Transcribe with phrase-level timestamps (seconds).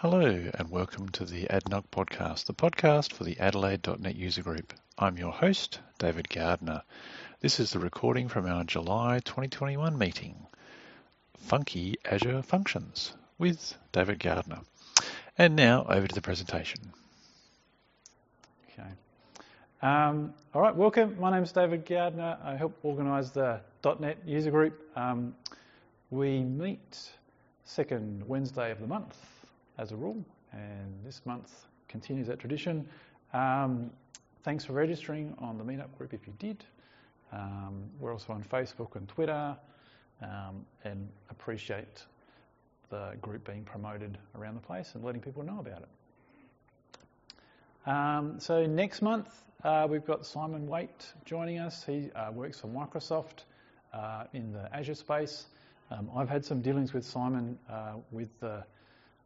[0.00, 4.72] Hello, and welcome to the ADNUG podcast, the podcast for the Adelaide.net user group.
[4.96, 6.84] I'm your host, David Gardner.
[7.40, 10.46] This is the recording from our July 2021 meeting,
[11.36, 14.60] Funky Azure Functions, with David Gardner.
[15.36, 16.80] And now over to the presentation.
[18.72, 18.88] Okay.
[19.82, 21.20] Um, all right, welcome.
[21.20, 22.38] My name is David Gardner.
[22.42, 24.80] I help organise the .NET user group.
[24.96, 25.34] Um,
[26.08, 27.10] we meet
[27.64, 29.14] second Wednesday of the month
[29.80, 30.22] as a rule,
[30.52, 31.50] and this month
[31.88, 32.86] continues that tradition.
[33.32, 33.90] Um,
[34.44, 36.62] thanks for registering on the meetup group if you did.
[37.32, 39.56] Um, we're also on Facebook and Twitter,
[40.20, 42.04] um, and appreciate
[42.90, 45.88] the group being promoted around the place and letting people know about it.
[47.88, 49.28] Um, so next month
[49.64, 51.82] uh, we've got Simon Waite joining us.
[51.84, 53.44] He uh, works for Microsoft
[53.94, 55.46] uh, in the Azure space.
[55.90, 58.64] Um, I've had some dealings with Simon uh, with the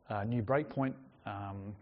[0.09, 0.95] uh, new Breakpoint
[1.27, 1.75] um,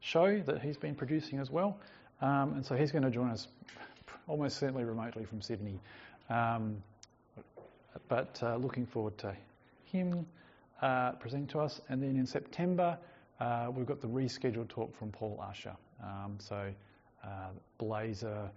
[0.00, 1.78] show that he's been producing as well.
[2.20, 3.48] Um, and so he's going to join us
[4.26, 5.80] almost certainly remotely from Sydney.
[6.28, 6.82] Um,
[8.08, 9.34] but uh, looking forward to
[9.84, 10.26] him
[10.82, 11.80] uh, presenting to us.
[11.88, 12.98] And then in September,
[13.40, 15.76] uh, we've got the rescheduled talk from Paul Usher.
[16.02, 16.70] Um, so
[17.24, 17.28] uh,
[17.80, 18.50] Blazor,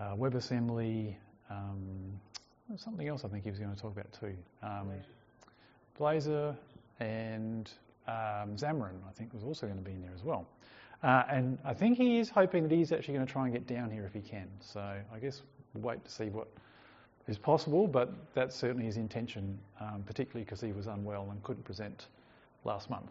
[0.00, 1.14] uh, WebAssembly,
[1.50, 2.20] um,
[2.76, 4.34] something else I think he was going to talk about too.
[4.62, 4.90] Um,
[5.98, 6.56] Blazor
[7.00, 7.70] and
[8.06, 10.46] um, I think, was also going to be in there as well.
[11.02, 13.66] Uh, and I think he is hoping that he's actually going to try and get
[13.66, 14.48] down here if he can.
[14.60, 15.42] So I guess
[15.74, 16.48] we'll wait to see what
[17.26, 21.64] is possible, but that's certainly his intention, um, particularly because he was unwell and couldn't
[21.64, 22.06] present
[22.64, 23.10] last month.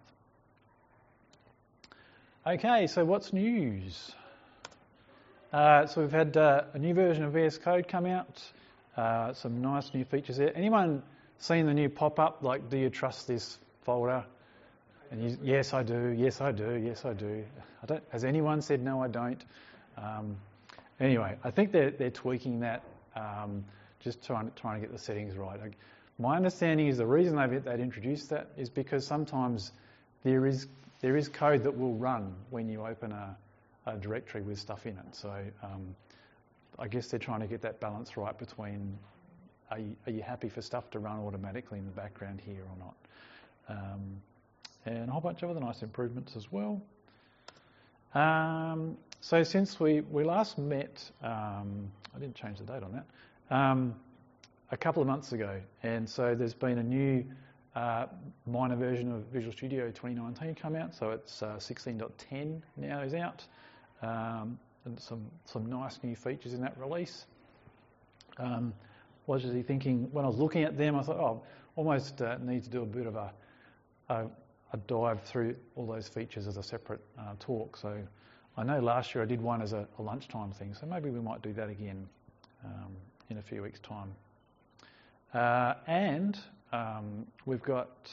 [2.46, 4.14] Okay, so what's news?
[5.54, 8.42] Uh, so we've had uh, a new version of VS Code come out,
[8.96, 10.56] uh, some nice new features there.
[10.56, 11.04] Anyone
[11.40, 14.26] seen the new pop-up, like, do you trust this folder?
[15.12, 16.16] And yes, I do.
[16.18, 16.76] Yes, I do.
[16.76, 17.44] Yes, I do.
[17.84, 19.04] I don't, has anyone said no?
[19.04, 19.44] I don't.
[19.98, 20.38] Um,
[21.02, 22.84] anyway, I think they're, they're tweaking that,
[23.16, 23.66] um,
[24.00, 25.60] just trying trying to get the settings right.
[26.18, 29.74] My understanding is the reason they've, they've introduced that is because sometimes
[30.24, 30.68] there is
[31.02, 33.36] there is code that will run when you open a,
[33.86, 35.16] a directory with stuff in it.
[35.16, 35.96] So um,
[36.80, 38.98] I guess they're trying to get that balance right between
[39.72, 42.78] are you, are you, happy for stuff to run automatically in the background here or
[42.78, 42.96] not?
[43.70, 44.22] Um,
[44.86, 46.82] and a whole bunch of other nice improvements as well.
[48.14, 53.56] Um, so since we, we last met, um, I didn't change the date on that,
[53.56, 53.96] um,
[54.72, 57.24] a couple of months ago, and so there's been a new
[57.76, 58.08] uh,
[58.48, 63.44] minor version of Visual Studio 2019 come out, so it's uh, 16.10 now is out,
[64.02, 67.26] um, and some some nice new features in that release.
[68.38, 68.74] Um,
[69.28, 70.96] was he thinking when I was looking at them?
[70.96, 71.44] I thought, oh,
[71.76, 73.32] almost uh, need to do a bit of a,
[74.10, 74.26] a
[74.74, 77.78] I dive through all those features as a separate uh, talk.
[77.78, 77.98] So
[78.58, 81.20] I know last year I did one as a, a lunchtime thing, so maybe we
[81.20, 82.08] might do that again
[82.64, 82.92] um,
[83.30, 84.14] in a few weeks' time.
[85.34, 86.38] Uh, and
[86.72, 88.12] um, we've got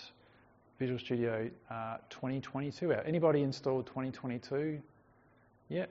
[0.78, 3.06] Visual Studio uh, 2022 out.
[3.06, 4.80] Anybody installed 2022
[5.69, 5.90] yet?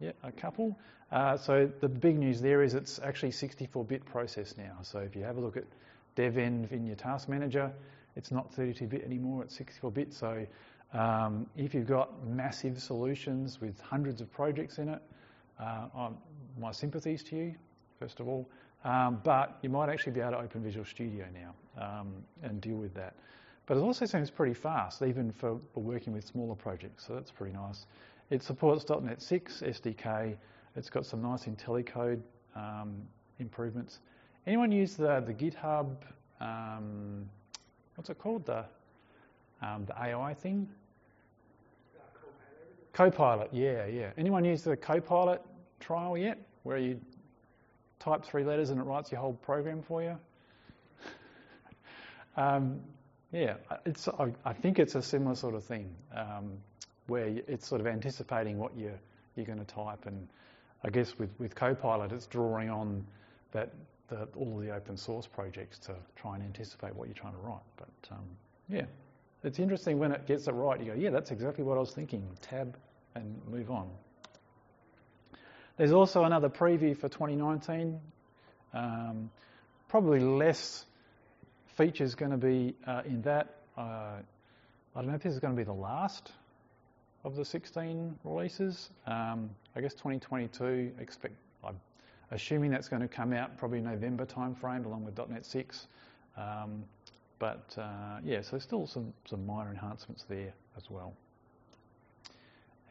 [0.00, 0.78] Yeah, a couple.
[1.10, 4.76] Uh, so the big news there is it's actually 64-bit process now.
[4.82, 5.64] So if you have a look at
[6.16, 7.72] devenv in your task manager,
[8.18, 10.12] it's not 32-bit anymore, it's 64-bit.
[10.12, 10.44] So
[10.92, 15.02] um, if you've got massive solutions with hundreds of projects in it,
[15.60, 16.10] uh,
[16.58, 17.54] my sympathies to you,
[17.98, 18.48] first of all.
[18.84, 22.12] Um, but you might actually be able to open Visual Studio now um,
[22.42, 23.14] and deal with that.
[23.66, 27.54] But it also seems pretty fast, even for, working with smaller projects, so that's pretty
[27.54, 27.86] nice.
[28.30, 30.36] It supports .NET 6 SDK.
[30.74, 32.20] It's got some nice IntelliCode
[32.56, 32.96] um,
[33.38, 34.00] improvements.
[34.46, 35.96] Anyone use the, the GitHub
[36.40, 37.28] um,
[37.98, 38.46] what's it called?
[38.46, 38.64] The
[39.60, 40.68] um, the AI thing.
[42.92, 44.10] Copilot, yeah, yeah.
[44.16, 45.42] Anyone use the Copilot
[45.80, 47.00] trial yet, where you
[47.98, 50.16] type three letters and it writes your whole program for you?
[52.36, 52.80] um,
[53.32, 53.54] yeah,
[53.84, 54.06] it's.
[54.06, 56.52] I, I, think it's a similar sort of thing, um,
[57.08, 59.00] where it's sort of anticipating what you're
[59.34, 60.28] you're going to type, and
[60.84, 63.04] I guess with with Copilot, it's drawing on
[63.50, 63.72] that
[64.08, 67.62] the, all the open source projects to try and anticipate what you're trying to write.
[67.76, 68.24] But um,
[68.68, 68.86] yeah,
[69.44, 70.80] it's interesting when it gets it right.
[70.80, 72.26] You go, yeah, that's exactly what I was thinking.
[72.40, 72.76] Tab
[73.14, 73.88] and move on.
[75.76, 78.00] There's also another preview for 2019.
[78.74, 79.30] Um,
[79.88, 80.84] probably less
[81.76, 83.54] features going to be uh, in that.
[83.76, 83.80] Uh,
[84.96, 86.32] I don't know if this is going to be the last
[87.24, 88.90] of the 16 releases.
[89.06, 91.34] Um, I guess 2022, expect
[92.30, 95.86] assuming that's going to come out probably November timeframe along with .NET 6.
[96.36, 96.84] Um,
[97.38, 101.14] but uh, yeah, so still some, some minor enhancements there as well.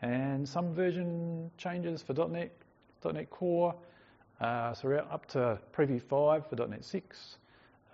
[0.02, 2.52] And some version changes for .NET,
[3.04, 3.76] .NET Core.
[4.40, 7.38] Uh, so we're up to Preview 5 for .NET 6,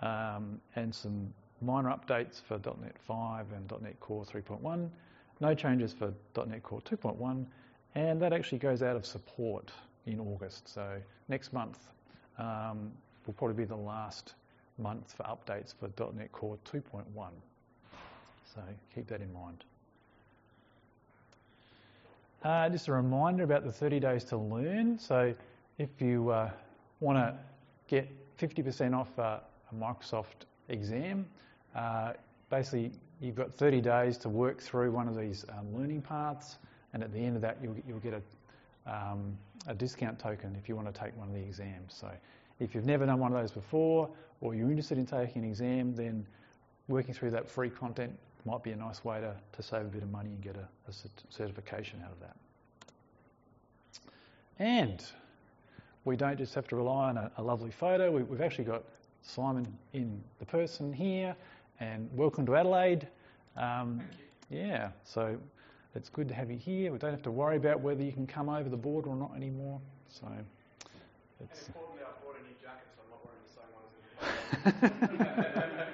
[0.01, 4.89] um, and some minor updates for .NET 5 and .NET Core 3.1.
[5.39, 6.13] No changes for
[6.45, 7.45] .NET Core 2.1,
[7.95, 9.71] and that actually goes out of support
[10.05, 10.67] in August.
[10.67, 10.97] So
[11.29, 11.79] next month
[12.37, 12.91] um,
[13.25, 14.33] will probably be the last
[14.77, 17.03] month for updates for .NET Core 2.1.
[18.53, 18.61] So
[18.93, 19.63] keep that in mind.
[22.43, 24.99] Uh, just a reminder about the 30 days to learn.
[24.99, 25.33] So
[25.77, 26.49] if you uh,
[26.99, 27.35] want to
[27.87, 29.41] get 50% off a
[29.73, 31.25] Microsoft exam,
[31.75, 32.13] uh,
[32.49, 32.91] basically
[33.21, 36.57] you've got 30 days to work through one of these um, learning paths,
[36.93, 40.67] and at the end of that you'll, you'll get a, um, a discount token if
[40.67, 41.93] you want to take one of the exams.
[41.93, 42.09] So
[42.59, 44.09] if you've never done one of those before,
[44.41, 46.25] or you're interested in taking an exam, then
[46.87, 50.03] working through that free content might be a nice way to, to save a bit
[50.03, 50.93] of money and get a, a
[51.29, 52.35] certification out of that.
[54.59, 55.03] And
[56.05, 58.83] we don't just have to rely on a, a lovely photo, we, we've actually got
[59.21, 61.33] Simon in the person here,
[61.79, 63.07] and welcome to Adelaide.
[63.55, 64.01] Um,
[64.49, 65.37] yeah, so
[65.95, 66.91] it's good to have you here.
[66.91, 69.33] We don't have to worry about whether you can come over the border or not
[69.35, 69.79] anymore.
[70.09, 70.27] So
[71.39, 71.67] it's.
[71.67, 73.93] Importantly, I bought a new jacket, so I'm not wearing the same one as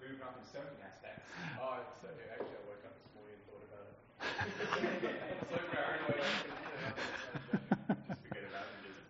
[0.00, 1.24] Moving up in surfing aspects.
[1.60, 3.96] Oh, so actually, woke up this morning and thought about it.
[5.50, 6.24] so paranoid.
[8.08, 8.84] Just forget about it.
[8.84, 9.00] Just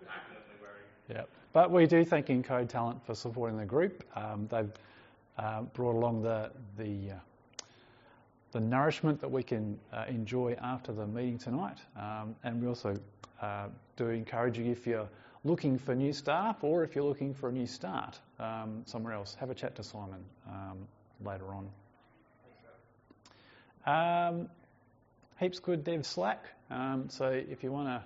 [0.60, 0.86] wearing.
[1.08, 4.04] Yeah, but we do thank Encode Talent for supporting the group.
[4.14, 4.70] Um, they've
[5.36, 7.18] uh, brought along the the uh,
[8.52, 11.78] the nourishment that we can uh, enjoy after the meeting tonight.
[11.96, 12.94] Um, and we also
[13.42, 13.66] uh,
[13.96, 15.08] do encourage you if you're
[15.44, 19.36] looking for new staff or if you're looking for a new start um, somewhere else,
[19.38, 20.78] have a chat to Simon um,
[21.24, 21.68] later on.
[23.86, 24.48] Um,
[25.38, 26.44] heaps good dev Slack.
[26.70, 28.02] Um, so if you want to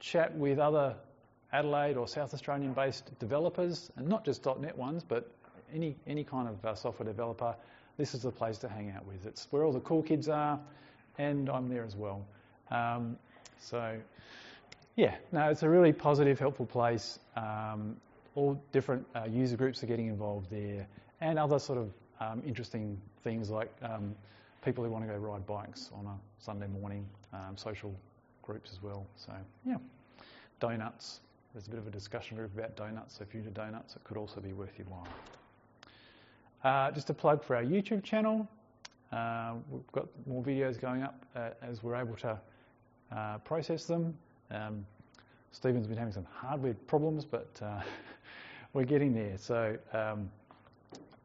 [0.00, 0.96] chat with other
[1.52, 5.30] Adelaide or South Australian based developers, and not just .NET ones, but
[5.72, 7.54] any, any kind of uh, software developer,
[7.96, 9.26] this is the place to hang out with.
[9.26, 10.58] It's where all the cool kids are,
[11.18, 12.24] and I'm there as well.
[12.70, 13.16] Um,
[13.58, 13.96] so,
[14.96, 17.18] yeah, no, it's a really positive, helpful place.
[17.36, 17.96] Um,
[18.34, 20.86] all different uh, user groups are getting involved there,
[21.20, 24.14] and other sort of um, interesting things like um,
[24.64, 27.94] people who want to go ride bikes on a Sunday morning, um, social
[28.42, 29.06] groups as well.
[29.16, 29.32] So,
[29.64, 29.76] yeah,
[30.60, 31.20] donuts.
[31.52, 33.18] There's a bit of a discussion group about donuts.
[33.18, 35.06] So if you're into donuts, it could also be worth your while.
[36.64, 38.48] Uh, just a plug for our YouTube channel.
[39.12, 42.40] Uh, we've got more videos going up uh, as we're able to
[43.14, 44.16] uh, process them.
[44.50, 44.86] Um,
[45.52, 47.82] Stephen's been having some hardware problems, but uh,
[48.72, 49.36] we're getting there.
[49.36, 50.30] So um,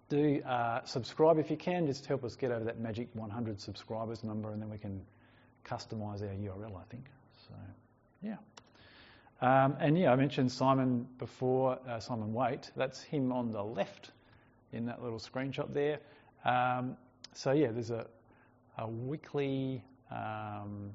[0.09, 4.25] do uh, subscribe if you can, just help us get over that magic 100 subscribers
[4.25, 5.01] number, and then we can
[5.65, 7.05] customise our URL, I think.
[7.47, 7.53] So,
[8.21, 8.35] yeah.
[9.41, 12.71] Um, and yeah, I mentioned Simon before, Simon Waite.
[12.75, 14.11] That's him on the left
[14.73, 15.99] in that little screenshot there.
[16.45, 16.95] Um,
[17.33, 18.05] so yeah, there's a,
[18.77, 20.91] a weekly um,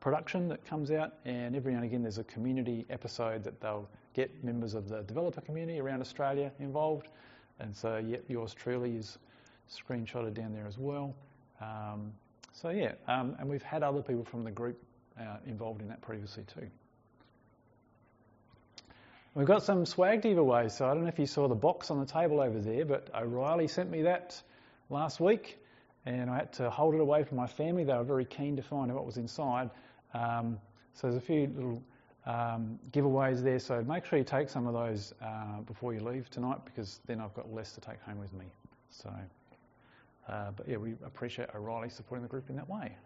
[0.00, 3.88] production that comes out, and every now and again there's a community episode that they'll
[4.14, 7.08] get members of the developer community around Australia involved.
[7.60, 9.18] And so yeah, yours truly is
[9.70, 11.14] screenshotted down there as well.
[11.60, 12.12] Um,
[12.52, 14.82] so yeah, um, and we've had other people from the group
[15.18, 16.66] uh, involved in that previously too.
[19.32, 21.54] We've got some swag to give away, so I don't know if you saw the
[21.54, 24.42] box on the table over there, but O'Reilly sent me that
[24.88, 25.56] last week,
[26.04, 27.84] and I had to hold it away from my family.
[27.84, 29.70] They were very keen to find out what was inside.
[30.14, 30.58] Um,
[30.94, 31.80] so there's a few little
[32.26, 36.28] um, giveaways there, so make sure you take some of those uh, before you leave
[36.30, 38.46] tonight, because then I've got less to take home with me.
[38.90, 39.12] So,
[40.28, 42.96] uh, but yeah, we appreciate O'Reilly supporting the group in that way.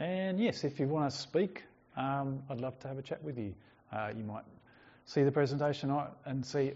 [0.00, 1.62] And yes, if you want to speak,
[1.96, 3.54] um, I'd love to have a chat with you.
[3.92, 4.42] Uh, you might
[5.12, 6.72] see the presentation and see,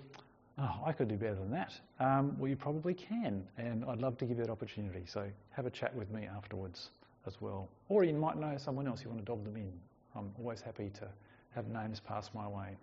[0.59, 1.73] oh, I could do better than that.
[1.99, 5.05] Um, well, you probably can, and I'd love to give you that opportunity.
[5.07, 6.91] So have a chat with me afterwards
[7.27, 7.69] as well.
[7.89, 9.73] Or you might know someone else you want to dob them in.
[10.15, 11.09] I'm always happy to
[11.55, 12.77] have names pass my way.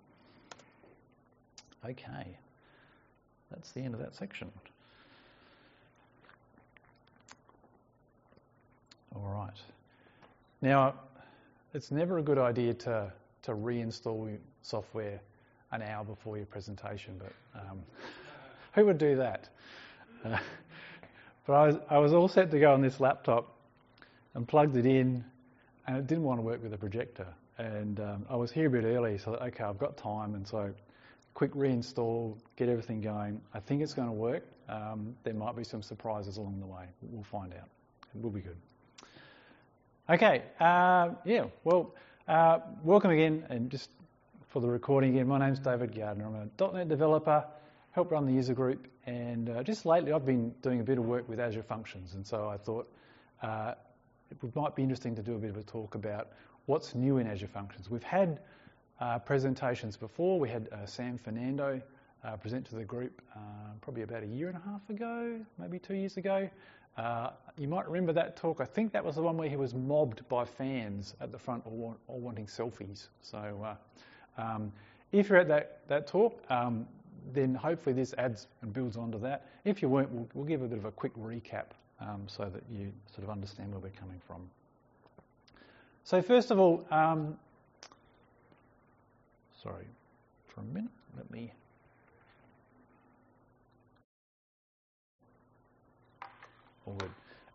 [1.85, 2.37] Okay,
[3.51, 4.51] that's the end of that section.
[9.15, 9.53] All right.
[10.63, 10.95] Now,
[11.75, 15.19] it's never a good idea to, to reinstall software
[15.73, 17.79] an hour before your presentation, but um,
[18.73, 19.49] who would do that?
[20.23, 20.37] Uh,
[21.45, 23.57] but I was, I was all set to go on this laptop
[24.35, 25.23] and plugged it in,
[25.87, 27.27] and it didn't want to work with the projector.
[27.57, 30.73] And um, I was here a bit early, so okay, I've got time, and so
[31.33, 33.41] quick reinstall, get everything going.
[33.53, 34.43] I think it's going to work.
[34.69, 36.85] Um, there might be some surprises along the way.
[37.01, 37.67] We'll find out.
[38.15, 38.57] It will be good.
[40.09, 41.93] Okay, uh, yeah, well,
[42.27, 43.89] uh, welcome again, and just
[44.53, 46.27] for the recording again, my name's David Gardner.
[46.27, 47.43] I'm a .NET developer,
[47.89, 51.05] help run the user group, and uh, just lately I've been doing a bit of
[51.05, 52.87] work with Azure Functions, and so I thought
[53.41, 53.73] uh,
[54.29, 56.33] it might be interesting to do a bit of a talk about
[56.67, 57.89] what's new in Azure Functions.
[57.89, 58.41] We've had
[59.01, 60.39] uh, presentations before.
[60.39, 61.81] We had uh, Sam Fernando
[62.23, 63.39] uh, present to the group uh,
[63.81, 66.47] probably about a year and a half ago, maybe two years ago.
[66.95, 68.61] Uh, you might remember that talk.
[68.61, 71.65] I think that was the one where he was mobbed by fans at the front
[71.65, 73.07] all, all wanting selfies.
[73.23, 73.75] So uh,
[74.37, 74.71] um,
[75.11, 76.87] if you're at that, that talk, um,
[77.33, 79.45] then hopefully this adds and builds onto that.
[79.65, 81.65] If you weren't, we'll, we'll give a bit of a quick recap
[82.01, 84.41] um, so that you sort of understand where we're coming from.
[86.03, 87.37] So first of all, um,
[89.61, 89.85] sorry
[90.47, 91.53] for a minute, let me
[96.85, 97.11] all good.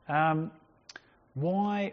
[0.08, 0.50] Um,
[1.34, 1.92] why,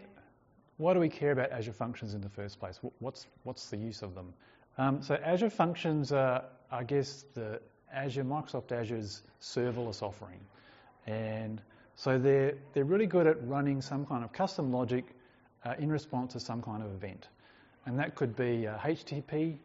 [0.78, 2.80] why do we care about Azure Functions in the first place?
[3.00, 4.32] What's, what's the use of them?
[4.78, 7.60] Um, so Azure Functions are, I guess, the
[7.92, 10.40] Azure, Microsoft Azure's serverless offering.
[11.06, 11.62] And
[11.94, 15.04] so they're, they're really good at running some kind of custom logic
[15.64, 17.26] uh, in response to some kind of event.
[17.86, 19.56] And that could be a HTTP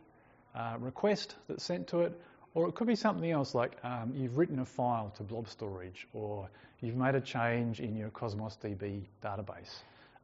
[0.55, 2.19] uh, request that's sent to it,
[2.53, 6.07] or it could be something else like um, you've written a file to blob storage,
[6.13, 6.49] or
[6.81, 9.81] you've made a change in your Cosmos DB database.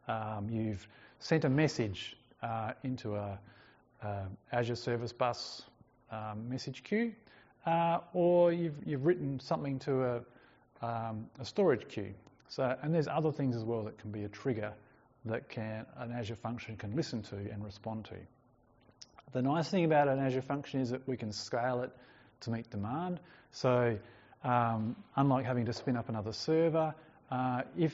[0.07, 0.85] Um, you've
[1.19, 3.39] sent a message uh, into a, a,
[4.51, 5.63] Azure Service Bus
[6.11, 7.13] um, message queue,
[7.65, 12.13] uh, or you've, you've written something to a, um, a storage queue.
[12.49, 14.73] So, and there's other things as well that can be a trigger
[15.25, 18.15] that can an Azure function can listen to and respond to.
[19.33, 21.91] The nice thing about an Azure function is that we can scale it
[22.41, 23.19] to meet demand.
[23.51, 23.97] So
[24.43, 26.93] um, unlike having to spin up another server,
[27.29, 27.91] uh, if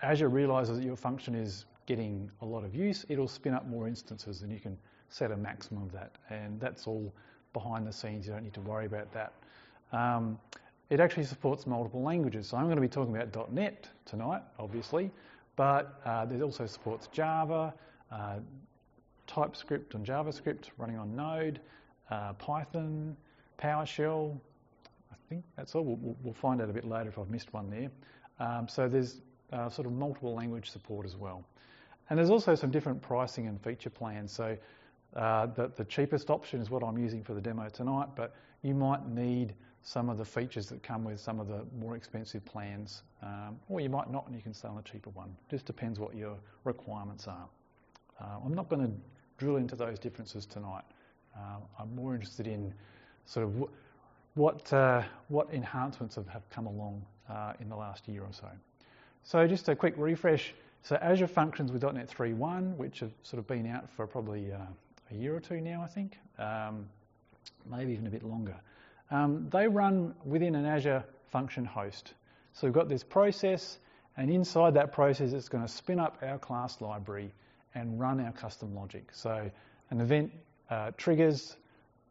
[0.00, 3.88] Azure realizes that your function is getting a lot of use, it'll spin up more
[3.88, 4.78] instances and you can
[5.12, 6.12] set a maximum of that.
[6.30, 7.12] And that's all
[7.52, 8.26] behind the scenes.
[8.26, 9.32] You don't need to worry about that.
[9.92, 10.38] Um,
[10.90, 12.48] it actually supports multiple languages.
[12.48, 15.10] So I'm going to be talking about .NET tonight, obviously,
[15.56, 17.72] but uh, it also supports Java,
[18.10, 18.36] uh,
[19.26, 21.60] TypeScript and JavaScript running on Node,
[22.10, 23.16] uh, Python,
[23.58, 24.38] PowerShell.
[25.10, 25.84] I think that's all.
[25.84, 27.90] We'll, we'll, find out a bit later if I've missed one there.
[28.46, 29.20] Um, so there's
[29.52, 31.44] uh, sort of multiple language support as well.
[32.10, 34.32] And there's also some different pricing and feature plans.
[34.32, 34.56] So
[35.16, 38.74] uh, the, the cheapest option is what I'm using for the demo tonight, but you
[38.74, 43.02] might need some of the features that come with some of the more expensive plans,
[43.22, 45.34] um, or you might not and you can on a cheaper one.
[45.50, 47.48] Just depends what your requirements are.
[48.20, 48.92] Uh, I'm not going to
[49.38, 50.84] drill into those differences tonight.
[51.36, 52.72] Uh, I'm more interested in
[53.26, 53.68] sort of
[54.34, 58.48] what, uh, what enhancements have, have come along uh, in the last year or so.
[59.24, 60.54] So just a quick refresh.
[60.82, 64.58] So Azure Functions with .NET 3.1, which have sort of been out for probably uh,
[65.12, 66.86] a year or two now, I think, um,
[67.70, 68.56] maybe even a bit longer.
[69.10, 72.14] Um, they run within an Azure function host.
[72.54, 73.78] So we've got this process,
[74.16, 77.32] and inside that process, it's going to spin up our class library
[77.74, 79.08] and run our custom logic.
[79.12, 79.50] So
[79.90, 80.32] an event
[80.70, 81.56] uh, triggers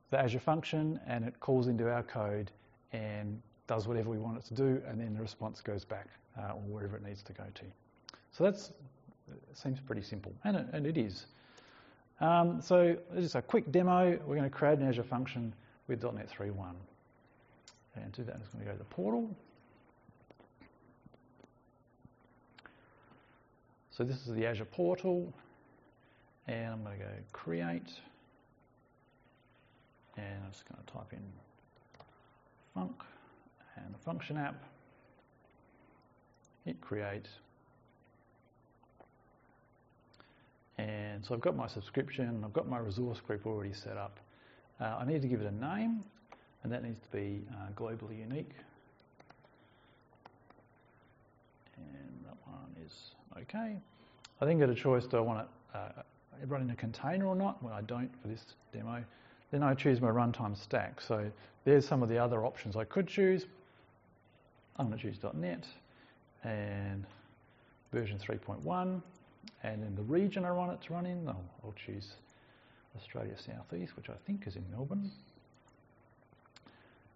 [0.10, 2.52] the Azure function and it calls into our code
[2.92, 6.54] and does whatever we want it to do, and then the response goes back uh,
[6.54, 7.64] or wherever it needs to go to.
[8.32, 8.58] So that
[9.54, 11.26] seems pretty simple, and it, and it is.
[12.22, 14.12] Um, so just a quick demo.
[14.26, 15.54] We're going to create an Azure function
[15.88, 16.54] with .NET 3.1.
[17.96, 19.36] And to that, I'm just going to go to the portal.
[23.90, 25.34] So this is the Azure portal,
[26.48, 27.92] and I'm going to go create.
[30.16, 31.20] And I'm just going to type in
[32.78, 32.94] func
[33.76, 34.64] and the function app.
[36.66, 37.28] Hit create.
[40.82, 44.20] And so I've got my subscription, I've got my resource group already set up.
[44.80, 46.04] Uh, I need to give it a name,
[46.64, 48.50] and that needs to be uh, globally unique.
[51.78, 53.12] And that one is
[53.44, 53.78] okay.
[54.42, 56.02] I then get a choice, do I want it uh,
[56.48, 57.62] run in a container or not?
[57.62, 59.04] Well, I don't for this demo.
[59.52, 61.00] Then I choose my runtime stack.
[61.00, 61.30] So
[61.64, 63.46] there's some of the other options I could choose.
[64.78, 65.66] I'm going to choose .NET
[66.44, 67.06] and
[67.92, 69.02] version 3.1.
[69.64, 72.14] And in the region I want it to run in, I'll, I'll choose
[72.98, 75.12] Australia Southeast, which I think is in Melbourne.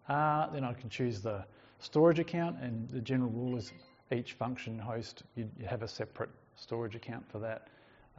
[0.08, 1.44] Uh, then I can choose the
[1.80, 3.72] storage account, and the general rule is
[4.12, 7.68] each function host, you, you have a separate storage account for that.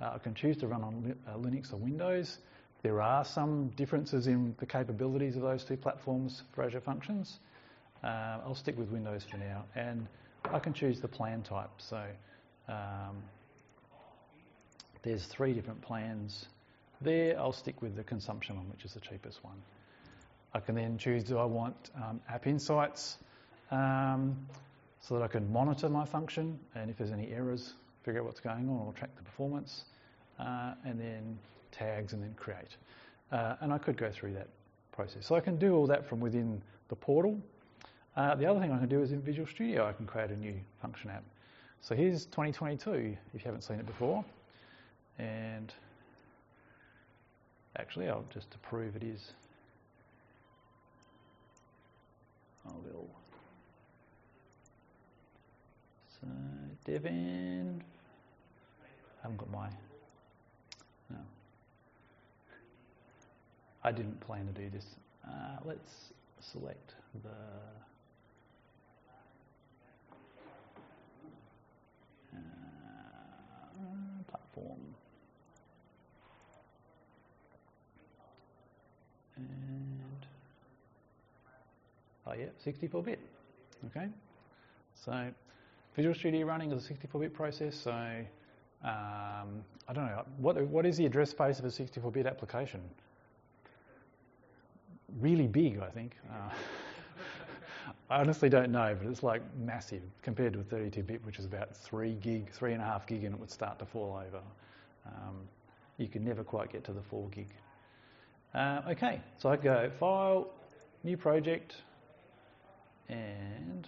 [0.00, 2.38] Uh, I can choose to run on uh, Linux or Windows.
[2.82, 7.38] There are some differences in the capabilities of those two platforms for Azure Functions.
[8.04, 10.06] Uh, I'll stick with Windows for now, and
[10.44, 11.70] I can choose the plan type.
[11.78, 12.04] So
[12.68, 13.22] um,
[15.06, 16.46] there's three different plans
[17.00, 17.38] there.
[17.38, 19.54] I'll stick with the consumption one, which is the cheapest one.
[20.52, 23.18] I can then choose do I want um, App Insights
[23.70, 24.36] um,
[25.00, 28.40] so that I can monitor my function and if there's any errors, figure out what's
[28.40, 29.84] going on or track the performance,
[30.40, 31.38] uh, and then
[31.70, 32.76] tags and then create.
[33.30, 34.48] Uh, and I could go through that
[34.90, 35.24] process.
[35.24, 37.38] So I can do all that from within the portal.
[38.16, 40.36] Uh, the other thing I can do is in Visual Studio, I can create a
[40.36, 41.22] new function app.
[41.80, 44.24] So here's 2022, if you haven't seen it before.
[45.18, 45.72] And
[47.78, 49.32] actually, I'll just to prove it is
[52.66, 53.08] I will.
[56.20, 56.26] So
[56.90, 59.68] devenv, I haven't got my,
[61.10, 61.16] no.
[63.84, 64.86] I didn't plan to do this.
[65.26, 67.30] Uh, let's select the
[72.34, 72.38] uh,
[74.28, 74.80] platform.
[79.36, 80.26] And
[82.26, 83.18] oh yeah, 64-bit.
[83.86, 84.08] Okay,
[84.94, 85.28] so
[85.94, 87.76] Visual Studio running is a 64-bit process.
[87.76, 92.80] So um, I don't know what what is the address space of a 64-bit application.
[95.20, 96.16] Really big, I think.
[96.30, 96.50] Uh,
[98.10, 101.76] I honestly don't know, but it's like massive compared to a 32-bit, which is about
[101.76, 104.42] three gig, three and a half gig, and it would start to fall over.
[105.06, 105.36] Um,
[105.98, 107.48] you could never quite get to the four gig.
[108.56, 110.48] Uh, okay, so I go File,
[111.04, 111.74] New Project,
[113.10, 113.86] and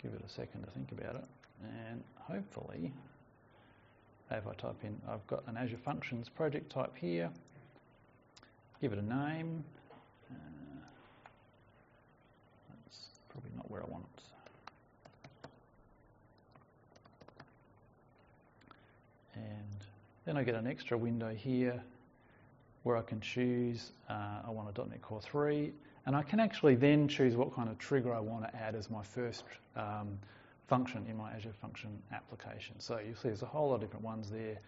[0.00, 1.24] give it a second to think about it.
[1.64, 2.92] And hopefully,
[4.30, 7.28] if I type in, I've got an Azure Functions project type here,
[8.80, 9.64] give it a name.
[10.30, 10.36] Uh,
[12.68, 14.22] that's probably not where I want it.
[19.34, 19.84] And
[20.30, 21.82] then I get an extra window here
[22.84, 25.72] where I can choose, uh, I want a .NET Core 3,
[26.06, 28.90] and I can actually then choose what kind of trigger I want to add as
[28.90, 29.42] my first
[29.74, 30.16] um,
[30.68, 32.78] function in my Azure Function application.
[32.78, 34.60] So you'll see there's a whole lot of different ones there.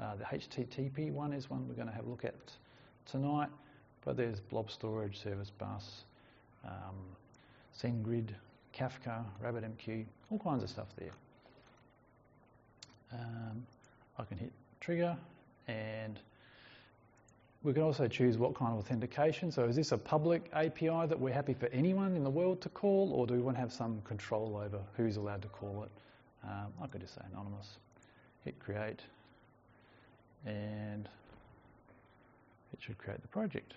[0.00, 2.34] Uh, the HTTP one is one we're going to have a look at
[3.08, 3.50] tonight,
[4.04, 6.02] but there's blob storage, service bus,
[6.64, 6.96] um,
[7.80, 8.30] SendGrid,
[8.76, 11.12] Kafka, RabbitMQ, all kinds of stuff there.
[13.12, 13.64] Um,
[14.18, 14.50] I can hit
[14.86, 15.16] trigger
[15.66, 16.20] and
[17.64, 19.50] we can also choose what kind of authentication.
[19.50, 22.68] So is this a public API that we're happy for anyone in the world to
[22.68, 25.90] call or do we want to have some control over who's allowed to call it?
[26.48, 27.78] Um, I could just say anonymous.
[28.44, 29.00] Hit create
[30.44, 31.08] and
[32.72, 33.74] it should create the project.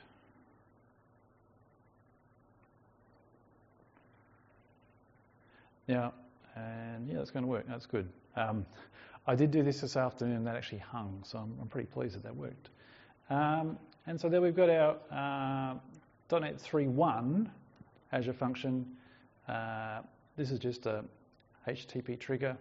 [5.88, 6.14] Now,
[6.56, 7.66] and yeah, it's going to work.
[7.68, 8.08] That's good.
[8.36, 8.64] Um,
[9.28, 12.16] I did do this this afternoon and that actually hung, so I'm, I'm pretty pleased
[12.16, 12.70] that that worked.
[13.30, 13.78] Um,
[14.08, 17.48] and so there we've got our uh, .NET 3.1
[18.12, 18.86] Azure function.
[19.48, 20.02] Uh,
[20.36, 21.04] this is just a
[21.68, 22.58] HTTP trigger.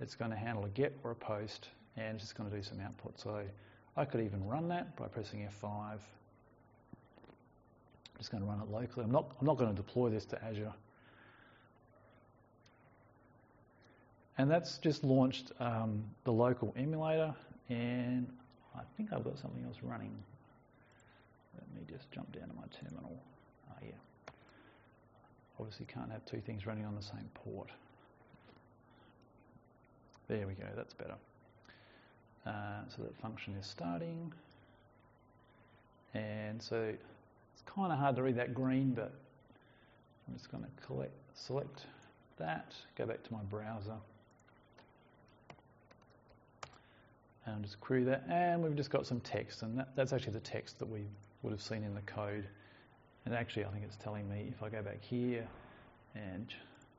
[0.00, 2.62] It's going to handle a get or a post, and it's just going to do
[2.62, 3.18] some output.
[3.18, 3.42] So
[3.96, 5.92] I could even run that by pressing F5.
[5.92, 5.98] I'm
[8.18, 9.04] just going to run it locally.
[9.04, 10.72] I'm not, I'm not going to deploy this to Azure.
[14.36, 17.32] And that's just launched um, the local emulator,
[17.68, 18.26] and
[18.76, 20.12] I think I've got something else running.
[21.56, 23.16] Let me just jump down to my terminal.
[23.70, 24.32] Ah, yeah.
[25.60, 27.70] Obviously can't have two things running on the same port.
[30.26, 31.14] There we go, that's better.
[32.44, 34.32] Uh, so that function is starting.
[36.14, 39.12] And so it's kind of hard to read that green, but
[40.26, 41.86] I'm just going to select
[42.38, 43.94] that, go back to my browser.
[47.46, 48.24] And just query that.
[48.28, 51.02] And we've just got some text, and that, that's actually the text that we
[51.42, 52.46] would have seen in the code.
[53.26, 55.46] And actually, I think it's telling me if I go back here
[56.14, 56.46] and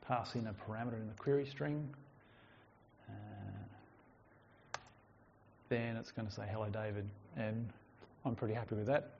[0.07, 1.87] pass in a parameter in the query string,
[3.09, 3.13] uh,
[5.69, 7.07] then it's going to say, hello, David.
[7.37, 7.69] And
[8.25, 9.11] I'm pretty happy with that.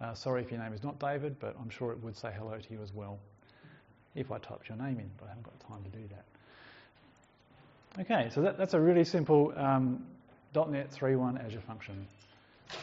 [0.00, 2.58] Uh, sorry if your name is not David, but I'm sure it would say hello
[2.58, 3.18] to you as well
[4.14, 6.24] if I typed your name in, but I haven't got time to do that.
[8.00, 10.04] Okay, so that, that's a really simple um,
[10.54, 12.06] .NET 3.1 Azure function.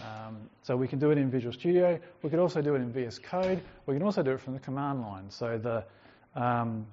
[0.03, 1.99] Um, so we can do it in Visual Studio.
[2.21, 3.61] We could also do it in VS Code.
[3.85, 5.29] We can also do it from the command line.
[5.29, 5.83] So the
[6.39, 6.85] um,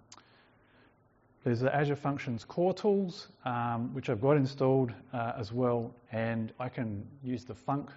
[1.44, 6.52] there's the Azure Functions core tools, um, which I've got installed uh, as well, and
[6.58, 7.88] I can use the func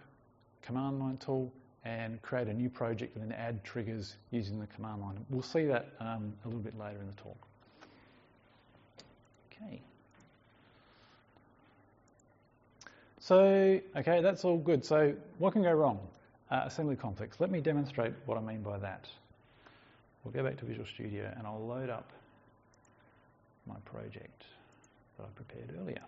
[0.62, 1.52] command line tool
[1.84, 5.26] and create a new project and then add triggers using the command line.
[5.32, 7.38] We'll see that um, a little bit later in the talk.
[9.52, 9.82] Okay.
[13.30, 14.84] So, okay, that's all good.
[14.84, 16.00] So, what can go wrong?
[16.50, 17.40] Uh, assembly conflicts.
[17.40, 19.08] Let me demonstrate what I mean by that.
[20.24, 22.10] We'll go back to Visual Studio and I'll load up
[23.68, 24.46] my project
[25.20, 26.02] that I prepared earlier.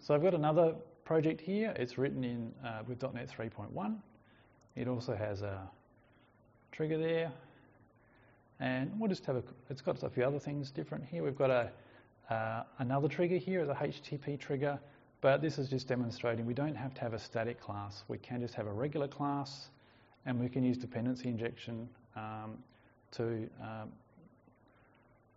[0.00, 1.74] So I've got another project here.
[1.76, 3.96] It's written in uh, with .NET 3.1.
[4.74, 5.68] It also has a
[6.72, 7.30] trigger there.
[8.58, 11.22] And we'll just have a, it's got a few other things different here.
[11.22, 11.70] We've got a,
[12.30, 14.78] uh, another trigger here is a HTTP trigger,
[15.20, 18.04] but this is just demonstrating we don't have to have a static class.
[18.08, 19.68] We can just have a regular class
[20.24, 22.58] and we can use dependency injection um,
[23.12, 23.92] to um,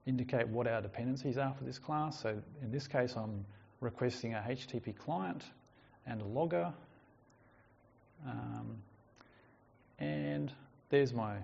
[0.07, 2.19] indicate what our dependencies are for this class.
[2.19, 3.45] So in this case, I'm
[3.81, 5.43] requesting a HTTP client
[6.07, 6.73] and a logger.
[8.27, 8.77] Um,
[9.99, 10.51] and
[10.89, 11.35] there's my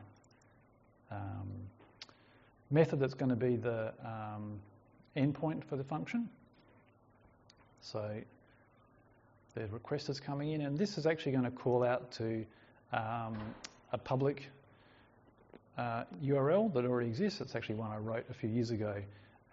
[1.11, 1.47] um,
[2.71, 4.59] method that's going to be the um,
[5.15, 6.29] endpoint for the function.
[7.81, 8.21] So
[9.53, 12.45] the request is coming in, and this is actually going to call out to
[12.91, 13.37] um,
[13.91, 14.49] a public
[15.77, 17.41] uh, URL that already exists.
[17.41, 18.95] It's actually one I wrote a few years ago,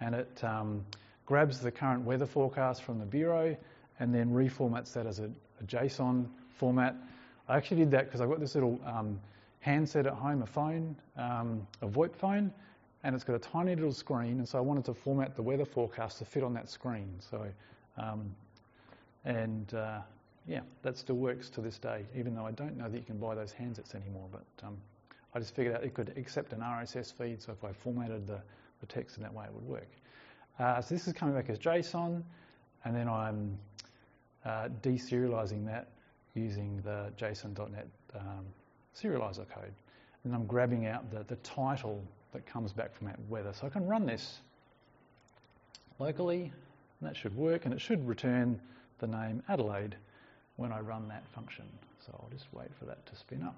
[0.01, 0.85] and it um,
[1.27, 3.57] grabs the current weather forecast from the bureau
[4.01, 6.96] and then reformats that as a, a JSON format.
[7.48, 9.20] I actually did that because I've got this little um,
[9.61, 12.53] handset at home, a phone, um, a VoIP phone,
[13.04, 15.64] and it's got a tiny little screen, and so I wanted to format the weather
[15.64, 17.08] forecast to fit on that screen.
[17.18, 17.44] So,
[17.98, 18.34] um,
[19.24, 20.00] and uh,
[20.46, 23.18] yeah, that still works to this day, even though I don't know that you can
[23.18, 24.28] buy those handsets anymore.
[24.30, 24.76] But um,
[25.34, 28.40] I just figured out it could accept an RSS feed, so if I formatted the,
[28.80, 29.90] the text in that way, it would work.
[30.58, 32.22] Uh, so this is coming back as JSON,
[32.84, 33.58] and then I'm
[34.44, 35.88] uh, deserializing that
[36.34, 38.44] using the JSON.NET um,
[38.96, 39.72] serializer code.
[40.24, 43.52] And I'm grabbing out the, the title that comes back from that weather.
[43.52, 44.40] So I can run this
[45.98, 46.52] locally,
[47.00, 48.60] and that should work, and it should return
[48.98, 49.96] the name Adelaide
[50.56, 51.64] when I run that function.
[52.06, 53.56] So I'll just wait for that to spin up.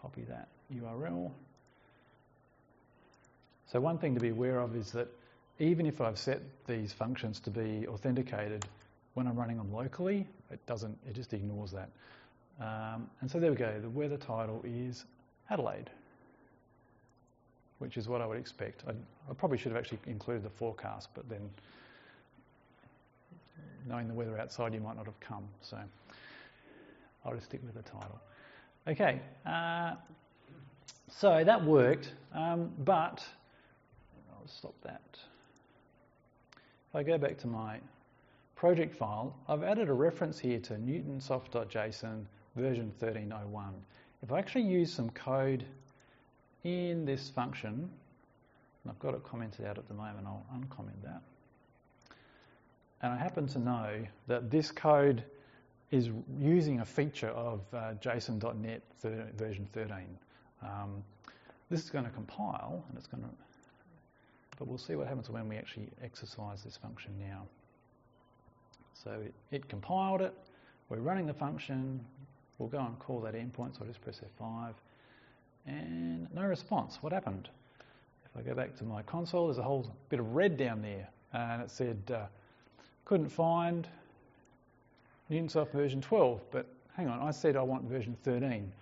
[0.00, 1.30] Copy that URL.
[3.70, 5.08] So one thing to be aware of is that
[5.58, 8.64] even if I've set these functions to be authenticated,
[9.14, 11.90] when I'm running them locally, it doesn't, it just ignores that.
[12.60, 15.04] Um, and so there we go, the weather title is
[15.50, 15.90] Adelaide,
[17.78, 18.82] which is what I would expect.
[18.88, 18.90] I,
[19.30, 21.48] I probably should have actually included the forecast, but then
[23.86, 25.44] knowing the weather outside, you might not have come.
[25.60, 25.78] So
[27.24, 28.20] I'll just stick with the title.
[28.88, 29.94] Okay, uh,
[31.08, 33.24] so that worked, um, but
[34.32, 35.18] I'll stop that.
[36.88, 37.78] If I go back to my
[38.56, 42.24] project file, I've added a reference here to newtonsoft.json
[42.58, 43.70] version 13.01.
[44.22, 45.64] If I actually use some code
[46.64, 51.22] in this function, and I've got it commented out at the moment, I'll uncomment that.
[53.00, 53.90] And I happen to know
[54.26, 55.22] that this code
[55.92, 58.82] is using a feature of uh, JSON.NET
[59.36, 59.96] version 13.
[60.62, 61.02] Um,
[61.70, 63.28] this is going to compile, and it's going to,
[64.58, 67.42] but we'll see what happens when we actually exercise this function now.
[68.94, 70.34] So it, it compiled it,
[70.88, 72.04] we're running the function,
[72.58, 74.74] we'll go and call that endpoint, so I'll just press F5,
[75.66, 76.98] and no response.
[77.00, 77.48] What happened?
[78.24, 81.08] If I go back to my console, there's a whole bit of red down there,
[81.32, 82.26] and it said, uh,
[83.04, 83.86] couldn't find
[85.30, 86.66] Newtonsoft version 12, but
[86.96, 88.72] hang on, I said I want version 13.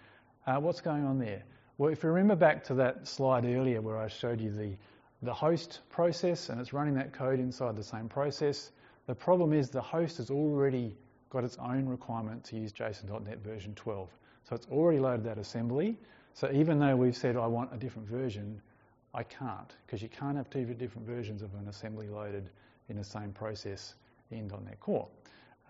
[0.47, 1.43] Uh, what's going on there?
[1.79, 4.77] Well, if you remember back to that slide earlier where I showed you the,
[5.23, 8.71] the host process and it's running that code inside the same process,
[9.07, 10.97] the problem is the host has already
[11.31, 14.09] got its own requirement to use JSON.NET version 12.
[14.49, 15.97] So it's already loaded that assembly.
[16.35, 18.61] So even though we've said I want a different version,
[19.15, 22.51] I can't because you can't have two different versions of an assembly loaded
[22.89, 23.95] in the same process
[24.31, 25.09] in .NET Core.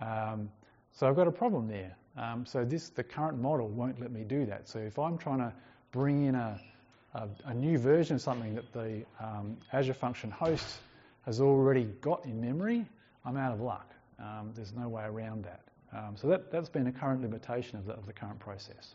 [0.01, 0.51] Um,
[0.93, 1.97] so I've got a problem there.
[2.17, 4.69] Um, so this, the current model won't let me do that.
[4.69, 5.53] So if I'm trying to
[5.93, 6.61] bring in a,
[7.15, 10.79] a, a new version of something that the um, Azure Function host
[11.25, 12.87] has already got in memory,
[13.25, 13.96] I'm out of luck.
[14.19, 15.61] Um, there's no way around that.
[15.93, 18.95] Um, so that, that's been a current limitation of the, of the current process.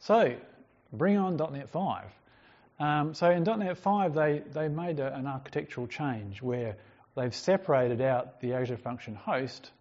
[0.00, 0.36] So
[0.92, 2.04] bring on .NET 5.
[2.78, 6.76] Um, so in .NET 5, they, they made a, an architectural change where
[7.16, 9.72] they've separated out the Azure Function host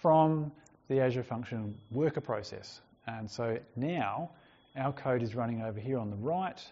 [0.00, 0.52] from
[0.88, 2.80] the Azure Function worker process.
[3.06, 4.30] And so now
[4.76, 6.62] our code is running over here on the right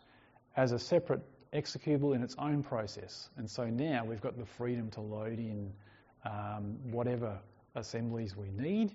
[0.57, 3.29] as a separate executable in its own process.
[3.37, 5.73] And so now we've got the freedom to load in
[6.25, 7.39] um, whatever
[7.75, 8.93] assemblies we need,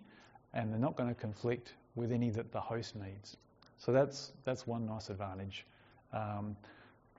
[0.53, 3.37] and they're not going to conflict with any that the host needs.
[3.79, 5.65] So that's that's one nice advantage.
[6.13, 6.55] Um,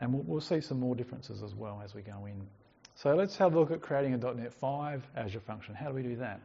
[0.01, 2.47] and we'll, we'll, see some more differences as well as we go in.
[2.95, 5.75] So let's have a look at creating a .NET 5 Azure function.
[5.75, 6.41] How do we do that?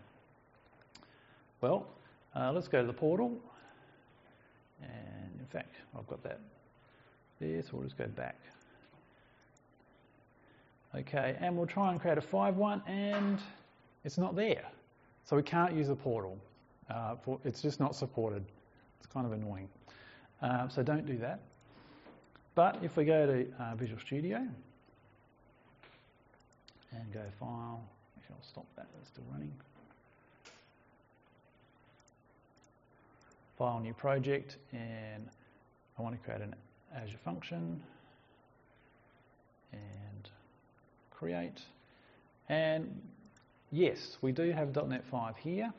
[1.61, 1.87] Well,
[2.35, 3.39] uh, let's go to the portal.
[4.81, 6.39] And in fact, I've got that
[7.39, 8.35] there, so we'll just go back.
[10.95, 13.39] Okay, and we'll try and create a 5 one, and
[14.03, 14.65] it's not there.
[15.25, 16.37] So we can't use the portal.
[16.89, 18.43] Uh, for, it's just not supported.
[18.99, 19.69] It's kind of annoying.
[20.41, 21.39] Uh, so don't do that.
[22.55, 24.37] But if we go to uh, Visual Studio
[26.91, 27.81] and go File,
[28.17, 29.51] actually I'll stop that, it's still running.
[33.57, 35.27] File, New Project, and
[35.97, 36.53] I want to create an
[36.95, 37.81] Azure function
[39.71, 40.29] and
[41.23, 41.61] create.
[42.49, 43.01] And
[43.71, 45.71] yes, we do have .NET 5 here.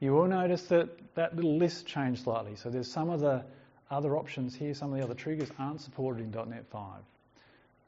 [0.00, 2.56] You will notice that that little list changed slightly.
[2.56, 3.44] So there's some of the
[3.90, 7.00] other options here, some of the other triggers aren't supported in .NET 5.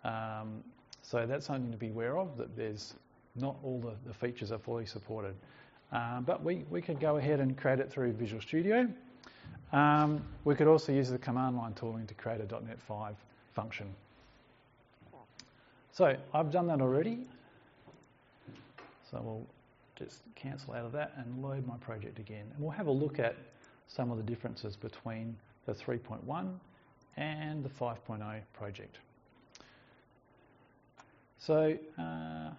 [0.05, 0.63] Um,
[1.03, 2.95] so that's something to be aware of, that there's
[3.35, 5.35] not all the, the features are fully supported.
[5.91, 8.89] Um, but we, we could go ahead and create it through Visual Studio.
[9.73, 13.17] Um, we could also use the command line tooling to create a .NET 5
[13.55, 13.93] function.
[15.95, 17.21] So I've done that already.
[19.09, 19.47] So we'll
[19.95, 22.47] just cancel out of that and load my project again.
[22.53, 23.37] And we'll have a look at
[23.87, 26.53] some of the differences between the 3.1
[27.17, 28.99] and the 5.0 project.
[31.39, 32.51] So uh,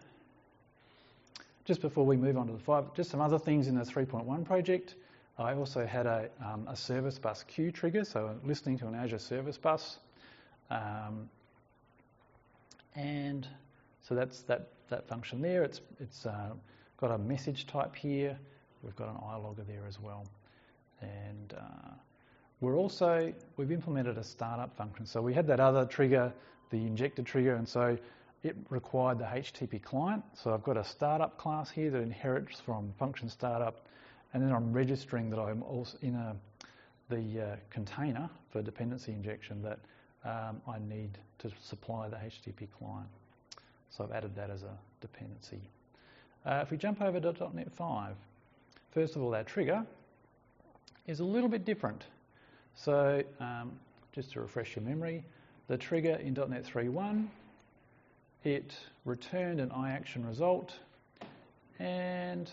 [1.66, 4.46] just before we move on to the 5, just some other things in the 3.1
[4.46, 4.96] project.
[5.38, 9.20] I also had a, um, a service bus queue trigger, so listening to an Azure
[9.20, 9.98] service bus.
[10.72, 11.30] Um,
[12.96, 13.48] and
[14.02, 15.64] so that's that, that function there.
[15.64, 16.52] It's, it's uh,
[16.98, 18.38] got a message type here.
[18.84, 20.26] We've got an iLogger there as well.
[21.02, 21.94] And uh,
[22.62, 25.06] we're also, we've implemented a startup function.
[25.06, 26.32] So we had that other trigger,
[26.70, 27.98] the injected trigger, and so
[28.44, 30.24] it required the HTTP client.
[30.34, 33.88] So I've got a startup class here that inherits from function startup,
[34.34, 36.36] and then I'm registering that I'm also in a,
[37.10, 39.80] the uh, container for dependency injection that
[40.26, 43.08] um, I need to supply the HTTP client.
[43.90, 45.62] So I've added that as a dependency.
[46.46, 48.16] Uh, if we jump over to .NET 5,
[48.92, 49.86] first of all, our trigger
[51.08, 52.04] is a little bit different.
[52.76, 53.72] So um,
[54.14, 55.24] just to refresh your memory,
[55.68, 57.28] the trigger in .NET 3.1,
[58.44, 60.74] it returned an iAction result
[61.80, 62.52] and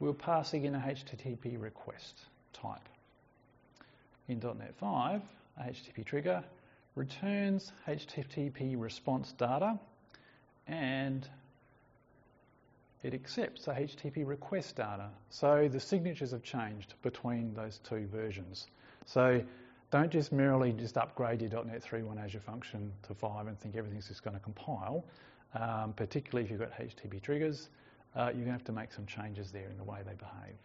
[0.00, 2.22] we're passing in a HTTP request
[2.52, 2.88] type.
[4.28, 5.22] In .NET 5, a
[5.60, 6.44] HTTP trigger
[6.94, 9.78] returns HTTP response data
[10.66, 11.28] and
[13.02, 15.08] it accepts the HTTP request data.
[15.30, 18.68] So the signatures have changed between those two versions.
[19.06, 19.42] So
[19.90, 24.08] don't just merely just upgrade your .NET 3.1 Azure function to 5 and think everything's
[24.08, 25.04] just going to compile,
[25.54, 27.68] um, particularly if you've got HTTP triggers.
[28.14, 30.56] Uh, you're going to have to make some changes there in the way they behave.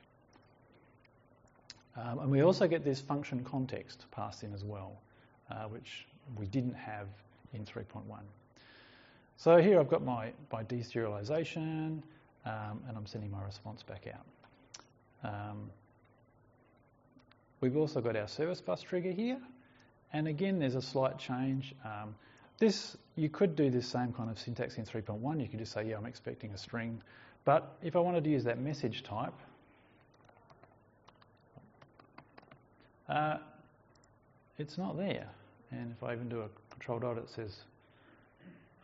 [1.97, 5.01] Um, and we also get this function context passed in as well,
[5.49, 6.05] uh, which
[6.37, 7.07] we didn't have
[7.53, 8.03] in 3.1.
[9.37, 12.01] So here I've got my, my deserialization,
[12.45, 14.25] um, and I'm sending my response back out.
[15.23, 15.69] Um,
[17.61, 19.39] we've also got our service bus trigger here,
[20.13, 21.73] and again there's a slight change.
[21.83, 22.15] Um,
[22.59, 25.41] this you could do this same kind of syntax in 3.1.
[25.41, 27.01] You could just say, yeah, I'm expecting a string.
[27.45, 29.33] But if I wanted to use that message type,
[33.09, 33.37] uh,
[34.57, 35.27] it's not there.
[35.71, 37.57] And if I even do a control dot, it says,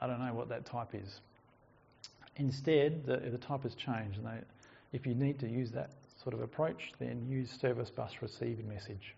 [0.02, 1.22] I don't know what that type is.
[2.38, 4.18] Instead, the, the type has changed.
[4.18, 4.40] And they,
[4.92, 9.16] if you need to use that sort of approach, then use service bus receive message.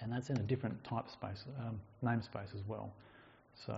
[0.00, 2.90] And that's in a different type space, um, namespace as well.
[3.66, 3.76] So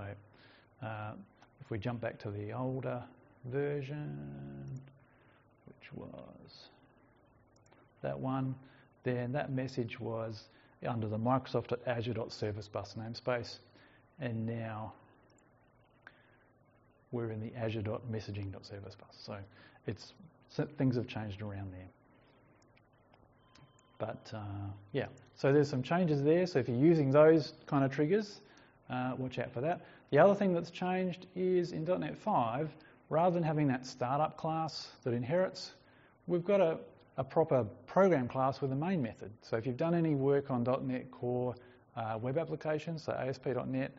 [0.82, 1.12] uh,
[1.60, 3.02] if we jump back to the older
[3.46, 4.80] version,
[5.66, 6.68] which was
[8.02, 8.54] that one,
[9.04, 10.48] then that message was
[10.86, 13.58] under the Microsoft Azure.Service Bus namespace,
[14.20, 14.92] and now
[17.12, 19.16] we're in the Azure.Messaging.Service Bus.
[19.18, 19.36] So
[19.86, 20.12] it's
[20.76, 21.88] things have changed around there.
[23.98, 26.46] But uh, yeah, so there's some changes there.
[26.46, 28.40] So if you're using those kind of triggers,
[28.90, 29.80] uh, watch out for that.
[30.10, 32.70] The other thing that's changed is in .NET 5,
[33.08, 35.72] rather than having that startup class that inherits,
[36.26, 36.78] we've got a,
[37.16, 39.32] a proper program class with a main method.
[39.42, 41.54] So if you've done any work on .NET Core
[41.96, 43.92] uh, web applications, so ASP.NET,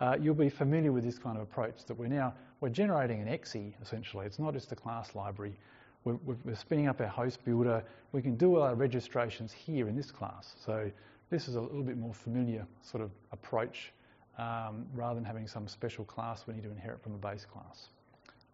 [0.00, 3.28] uh, you'll be familiar with this kind of approach that we're now we're generating an
[3.28, 4.26] exe essentially.
[4.26, 5.58] It's not just a class library.
[6.04, 7.84] We're, we're, spinning up our host builder.
[8.12, 10.54] We can do all our registrations here in this class.
[10.64, 10.90] So
[11.28, 13.92] this is a little bit more familiar sort of approach
[14.38, 17.88] um, rather than having some special class we need to inherit from a base class.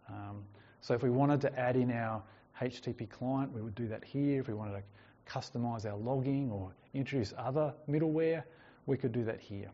[0.09, 0.43] Um,
[0.81, 2.21] so if we wanted to add in our
[2.61, 4.39] HTTP client, we would do that here.
[4.41, 8.43] If we wanted to customize our logging or introduce other middleware,
[8.85, 9.69] we could do that here.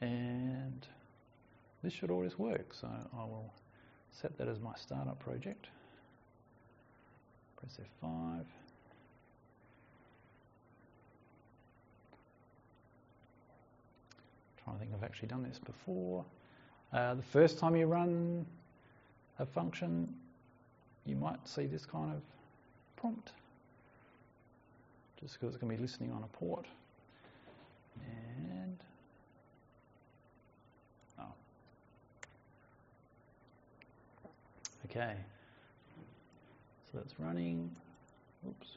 [0.00, 0.86] And
[1.82, 3.52] this should always work, so I will
[4.10, 5.66] set that as my startup project.
[7.56, 8.44] Press F5.
[14.62, 16.24] trying to think I've actually done this before.
[16.92, 18.44] Uh, the first time you run
[19.40, 20.14] a function,
[21.06, 22.20] you might see this kind of
[22.96, 23.32] prompt,
[25.18, 26.66] just because it's going to be listening on a port.
[28.52, 28.78] And
[31.18, 31.24] oh,
[34.86, 35.14] okay.
[36.92, 37.70] So that's running.
[38.46, 38.76] Oops.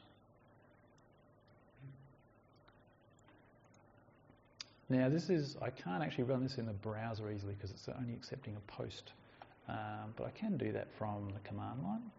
[4.88, 8.14] Now this is, I can't actually run this in the browser easily because it's only
[8.14, 9.12] accepting a post.
[9.68, 12.10] Um, but I can do that from the command line.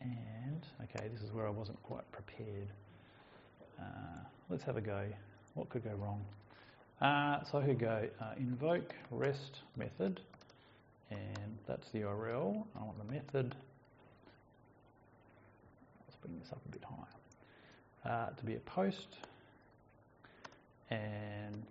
[0.00, 2.68] And, okay, this is where I wasn't quite prepared.
[3.78, 5.04] Uh, let's have a go.
[5.54, 6.24] What could go wrong?
[7.00, 10.20] Uh, so I could go uh, invoke rest method,
[11.10, 12.64] and that's the URL.
[12.78, 13.54] I want the method.
[16.06, 18.14] Let's bring this up a bit higher.
[18.14, 19.16] Uh, to be a post,
[20.90, 21.62] and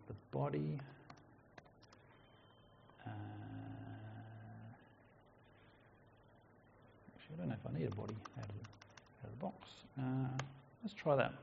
[11.04, 11.34] try that.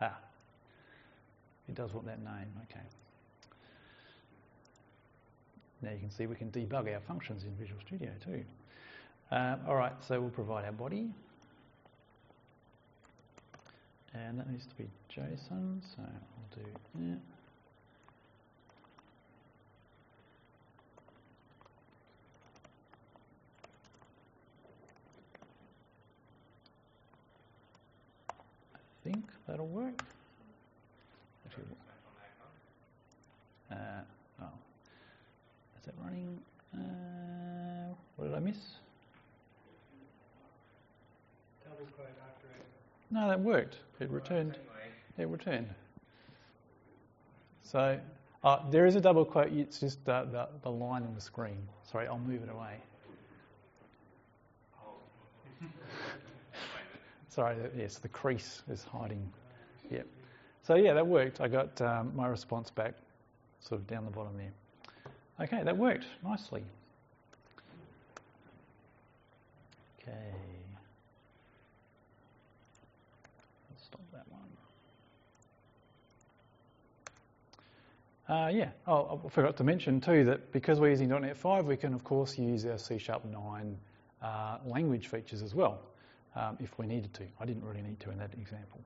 [0.00, 0.18] Ah,
[1.68, 2.80] it does want that name, okay.
[5.82, 8.44] Now you can see we can debug our functions in Visual Studio too.
[9.30, 11.08] Um, all right, so we'll provide our body.
[14.14, 16.62] And that needs to be JSON, so I'll do
[16.94, 17.18] that.
[28.74, 30.02] I think that'll work.
[31.46, 31.62] Actually,
[33.70, 33.76] uh,
[34.42, 34.46] oh,
[35.78, 36.40] is that running?
[36.76, 38.56] Uh, what did I miss?
[43.12, 43.76] No, that worked.
[44.00, 44.58] It returned.
[45.18, 45.68] It returned.
[47.62, 48.00] So
[48.42, 49.52] uh, there is a double quote.
[49.52, 51.58] It's just the, the, the line in the screen.
[51.84, 52.78] Sorry, I'll move it away.
[57.28, 59.30] Sorry, yes, the crease is hiding.
[59.90, 60.06] Yep.
[60.62, 61.40] So yeah, that worked.
[61.40, 62.94] I got um, my response back,
[63.60, 64.52] sort of down the bottom there.
[65.40, 66.62] Okay, that worked nicely.
[70.00, 70.12] Okay.
[73.70, 74.40] Let's stop that one.
[78.36, 81.76] Uh, yeah, oh, I forgot to mention too that because we're using .NET 5, we
[81.76, 83.76] can of course use our C Sharp 9
[84.22, 85.80] uh, language features as well,
[86.36, 87.24] um, if we needed to.
[87.40, 88.80] I didn't really need to in that example.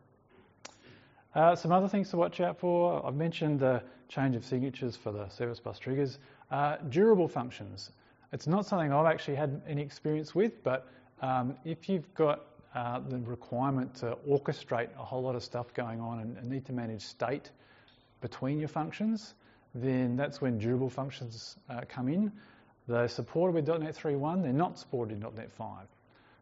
[1.35, 3.05] Uh, some other things to watch out for.
[3.07, 6.19] I've mentioned the change of signatures for the service bus triggers.
[6.51, 7.91] Uh, durable functions.
[8.33, 10.87] It's not something I've actually had any experience with, but
[11.21, 16.01] um, if you've got uh, the requirement to orchestrate a whole lot of stuff going
[16.01, 17.51] on and, and need to manage state
[18.21, 19.35] between your functions,
[19.75, 22.33] then that's when durable functions uh, come in.
[22.87, 25.87] They're supported with .NET 3.1, they're not supported in .NET 5.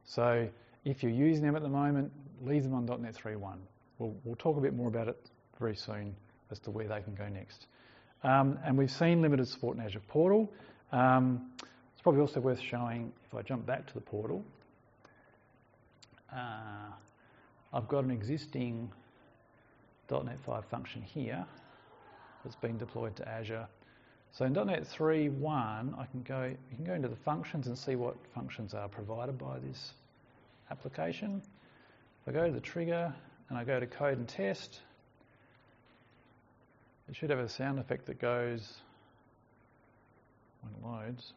[0.04, 0.48] So
[0.84, 3.56] if you're using them at the moment, leave them on .NET 3.1.
[3.98, 5.18] We'll, we'll talk a bit more about it
[5.58, 6.14] very soon
[6.50, 7.66] as to where they can go next.
[8.22, 10.52] Um, and we've seen limited support in Azure Portal.
[10.92, 11.50] Um,
[11.92, 14.44] it's probably also worth showing, if I jump back to the portal,
[16.34, 16.90] uh,
[17.72, 18.90] I've got an existing
[20.10, 21.44] .NET 5 function here
[22.44, 23.66] that's been deployed to Azure.
[24.32, 27.96] So in .NET 3.1, I can go, you can go into the functions and see
[27.96, 29.92] what functions are provided by this
[30.70, 31.42] application.
[32.22, 33.14] If I go to the trigger
[33.48, 34.80] and I go to code and test,
[37.08, 38.78] it should have a sound effect that goes
[40.62, 41.32] when it loads.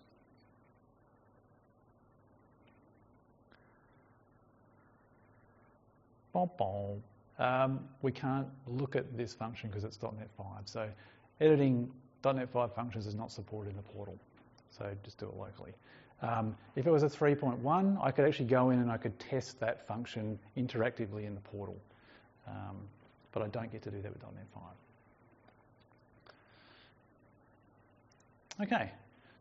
[7.39, 10.45] um, we can't look at this function because it's .NET 5.
[10.65, 10.87] So
[11.41, 11.89] editing
[12.23, 14.17] .NET 5 functions is not supported in the portal.
[14.71, 15.73] So just do it locally.
[16.21, 19.59] Um, if it was a 3.1, I could actually go in and I could test
[19.61, 21.77] that function interactively in the portal.
[22.47, 22.77] Um,
[23.31, 24.63] but I don't get to do that with .NET 5.
[28.61, 28.91] Okay,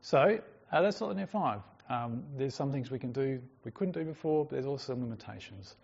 [0.00, 0.38] so
[0.70, 1.60] uh, that's .NET 5.
[1.88, 5.02] Um, there's some things we can do we couldn't do before, but there's also some
[5.02, 5.76] limitations.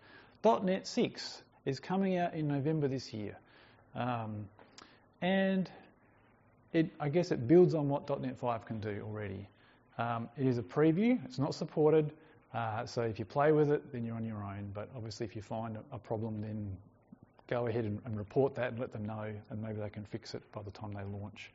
[0.43, 3.35] .NET 6 is coming out in November this year.
[3.95, 4.47] Um,
[5.21, 5.69] and
[6.73, 9.47] it, I guess it builds on what .NET 5 can do already.
[9.97, 12.11] Um, it is a preview, it's not supported,
[12.55, 14.71] uh, so if you play with it, then you're on your own.
[14.73, 16.77] But obviously, if you find a, a problem, then
[17.47, 20.33] go ahead and, and, report that and let them know, and maybe they can fix
[20.33, 21.51] it by the time they launch.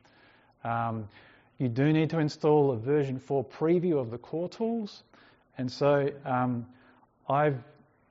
[0.63, 1.07] Um,
[1.57, 5.03] you do need to install a version 4 preview of the core tools,
[5.57, 6.65] and so um,
[7.29, 7.57] I've,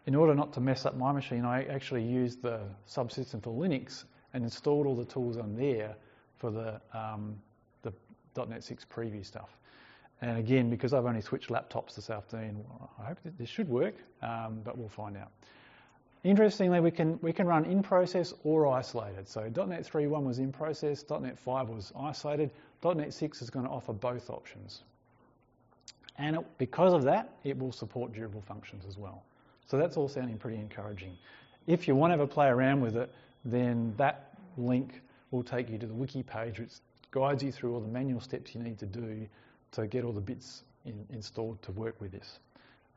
[0.07, 4.05] in order not to mess up my machine, I actually used the subsystem for Linux
[4.35, 5.97] and installed all the tools on there
[6.37, 7.37] for the, um,
[7.83, 7.93] the
[8.47, 9.51] .NET 6 preview stuff.
[10.23, 12.65] And again, because I've only switched laptops this afternoon,
[12.99, 15.31] I hope this should work, um, but we'll find out.
[16.23, 19.27] Interestingly, we can, we can run in process or isolated.
[19.27, 22.51] So .NET 3.1 was in process, .NET 5 was isolated,
[22.85, 24.83] .NET 6 is going to offer both options.
[26.19, 29.23] And it, because of that, it will support durable functions as well.
[29.67, 31.17] So that's all sounding pretty encouraging.
[31.67, 33.11] If you want to have a play around with it,
[33.45, 35.01] then that link
[35.31, 36.73] will take you to the wiki page, which
[37.13, 39.27] guides you through all the manual steps you need to do
[39.73, 42.41] to get all the bits in, installed to work with this.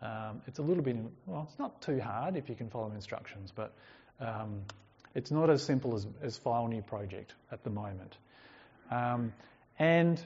[0.04, 3.54] Um, it's a little bit, well, it's not too hard if you can follow instructions,
[3.56, 3.74] but
[4.20, 4.62] um,
[5.16, 8.18] it's not as simple as, as file new project at the moment.
[8.92, 9.32] Um,
[9.80, 10.22] and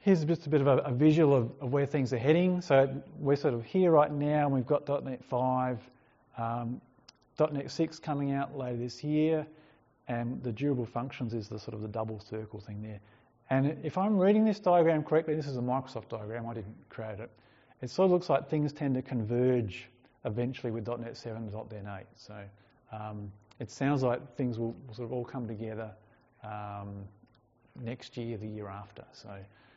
[0.00, 2.60] here's just a bit of a, a visual of, of, where things are heading.
[2.60, 5.78] So we're sort of here right now, and we've got .NET 5,
[6.38, 6.80] um,
[7.40, 9.46] .NET 6 coming out later this year,
[10.06, 13.00] and the durable functions is the sort of the double circle thing there.
[13.50, 17.18] And if I'm reading this diagram correctly, this is a Microsoft diagram, I didn't create
[17.18, 17.30] it.
[17.80, 19.88] It sort of looks like things tend to converge
[20.24, 22.06] eventually with .NET 7 and .NET 8.
[22.16, 22.34] So
[22.92, 25.92] um, it sounds like things will sort of all come together
[26.42, 27.04] um,
[27.80, 29.04] next year, the year after.
[29.12, 29.30] So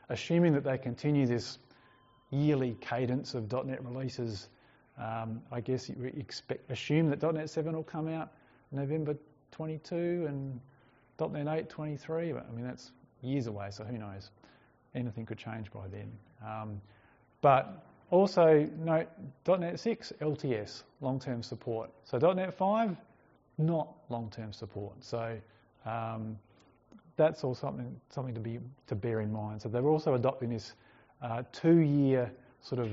[0.10, 1.60] assuming that they continue this
[2.32, 4.49] yearly cadence of .NET releases,
[4.97, 8.32] um, I guess you expect, assume that .NET 7 will come out
[8.72, 9.16] November
[9.52, 10.60] 22 and
[11.20, 12.32] .NET 8 23.
[12.34, 12.91] But, I mean, that's
[13.22, 14.32] years away, so who knows?
[14.95, 16.12] Anything could change by then.
[16.43, 16.82] Um,
[17.41, 19.07] but also note
[19.47, 21.89] .NET 6 LTS, long-term support.
[22.03, 22.95] So .NET 5,
[23.57, 24.93] not long-term support.
[25.03, 25.38] So
[25.86, 26.38] um,
[27.16, 29.62] that's all something something to be to bear in mind.
[29.62, 30.74] So they're also adopting this
[31.22, 32.32] uh, two-year
[32.62, 32.91] sort of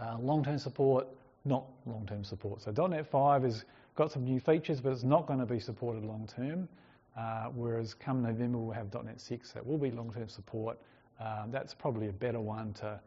[0.00, 1.06] uh, long-term support,
[1.44, 2.62] not long-term support.
[2.62, 6.04] So .NET 5 has got some new features, but it's not going to be supported
[6.04, 6.68] long-term.
[7.16, 10.78] Uh, whereas come November we'll have .NET 6 that will be long-term support.
[11.20, 13.00] Uh, that's probably a better one to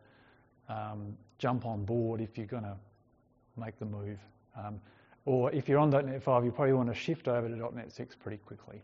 [0.71, 2.77] um, jump on board if you're going to
[3.57, 4.19] make the move.
[4.57, 4.79] Um,
[5.25, 8.15] or if you're on .NET 5, you probably want to shift over to .NET 6
[8.15, 8.81] pretty quickly.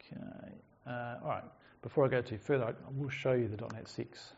[0.00, 0.52] Okay,
[0.86, 1.44] uh, all right.
[1.82, 4.32] Before I go too further, I will show you the .NET 6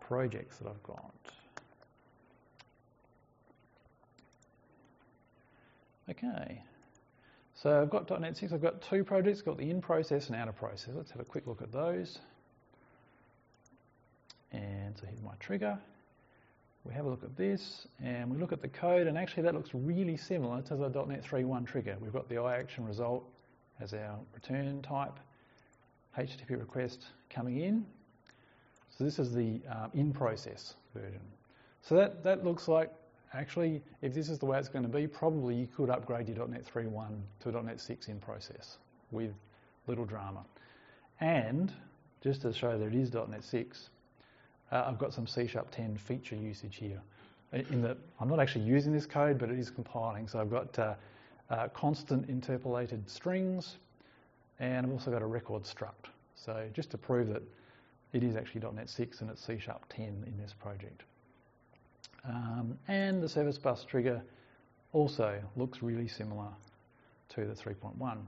[0.00, 1.12] projects that I've got.
[6.10, 6.62] Okay,
[7.54, 10.36] so I've got .NET 6, I've got two projects, I've got the in process and
[10.36, 10.90] out of process.
[10.94, 12.18] Let's have a quick look at those.
[14.52, 15.78] And so here's my trigger.
[16.84, 19.54] We have a look at this and we look at the code and actually that
[19.54, 21.96] looks really similar to the .NET 3.1 trigger.
[22.00, 23.24] We've got the iAction result
[23.80, 25.18] as our return type,
[26.18, 27.86] HTTP request coming in.
[28.96, 31.20] So this is the um, in-process version.
[31.82, 32.90] So that, that looks like,
[33.32, 36.46] actually, if this is the way it's going to be, probably you could upgrade your
[36.46, 37.08] .NET 3.1
[37.40, 38.78] to .NET 6 in process
[39.10, 39.32] with
[39.86, 40.44] little drama.
[41.20, 41.72] And
[42.22, 43.90] just to show that it is .NET 6,
[44.72, 47.00] uh, I've got some C Sharp 10 feature usage here.
[47.52, 50.26] In that I'm not actually using this code, but it is compiling.
[50.26, 50.94] So I've got uh,
[51.50, 53.76] uh, constant interpolated strings,
[54.58, 56.08] and I've also got a record struct.
[56.34, 57.42] So just to prove that
[58.14, 61.02] it is actually .NET 6 and it's C Sharp 10 in this project.
[62.24, 64.22] Um, and the service bus trigger
[64.92, 66.48] also looks really similar
[67.30, 68.18] to the 3.1.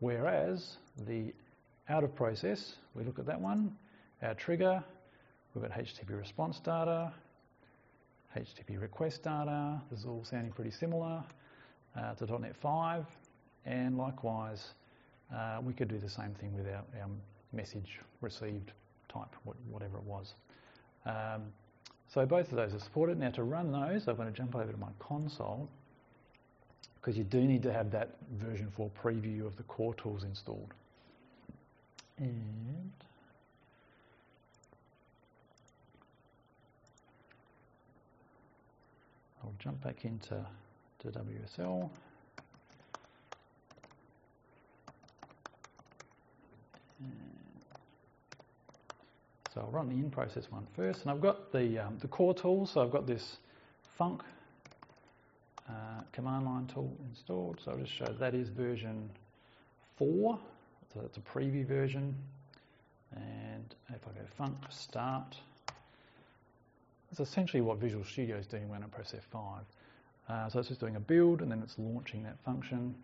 [0.00, 0.76] Whereas
[1.06, 1.32] the
[1.88, 3.76] out of process, we look at that one,
[4.22, 4.84] our trigger
[5.58, 7.12] We've got HTTP response data,
[8.36, 9.80] HTTP request data.
[9.90, 11.24] This is all sounding pretty similar
[11.96, 13.04] uh, to .NET 5.
[13.66, 14.74] And likewise,
[15.34, 17.08] uh, we could do the same thing with our, our
[17.52, 18.70] message received
[19.12, 19.34] type,
[19.68, 20.34] whatever it was.
[21.06, 21.42] Um,
[22.06, 23.18] So both of those are supported.
[23.18, 25.68] Now to run those, I'm going to jump over to my console
[27.00, 30.72] because you do need to have that version 4 preview of the core tools installed.
[32.18, 32.92] And
[39.48, 40.44] I'll jump back into
[40.98, 41.88] to WSL.
[49.54, 52.72] So I'll run the in-process one first, and I've got the, um, the core tools.
[52.72, 53.38] So I've got this
[53.98, 54.20] func
[55.66, 55.72] uh,
[56.12, 57.60] command line tool installed.
[57.64, 59.08] So I'll just show that is version
[59.96, 60.38] 4.
[60.92, 62.14] So it's a preview version.
[63.16, 65.36] And if I go func start,
[67.10, 69.60] that's essentially what Visual Studio is doing when I press F5.
[70.28, 72.94] Uh, so it's just doing a build and then it's launching that function.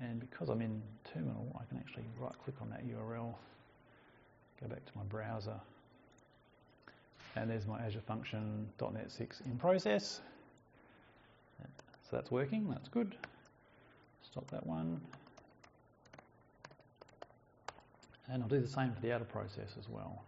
[0.00, 0.80] And because I'm in
[1.12, 3.34] terminal, I can actually right click on that URL,
[4.60, 5.60] go back to my browser,
[7.34, 10.20] and there's my Azure function .NET 6 in process.
[12.08, 13.16] So that's working, that's good.
[14.22, 15.00] Stop that one.
[18.30, 20.22] And I'll do the same for the outer process as well.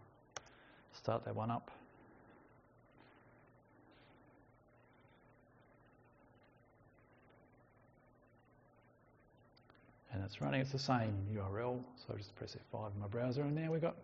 [0.93, 1.71] Start that one up.
[10.13, 10.61] And it's running.
[10.61, 13.81] It's the same URL, so I just press F5 in my browser, and now we've
[13.81, 13.95] got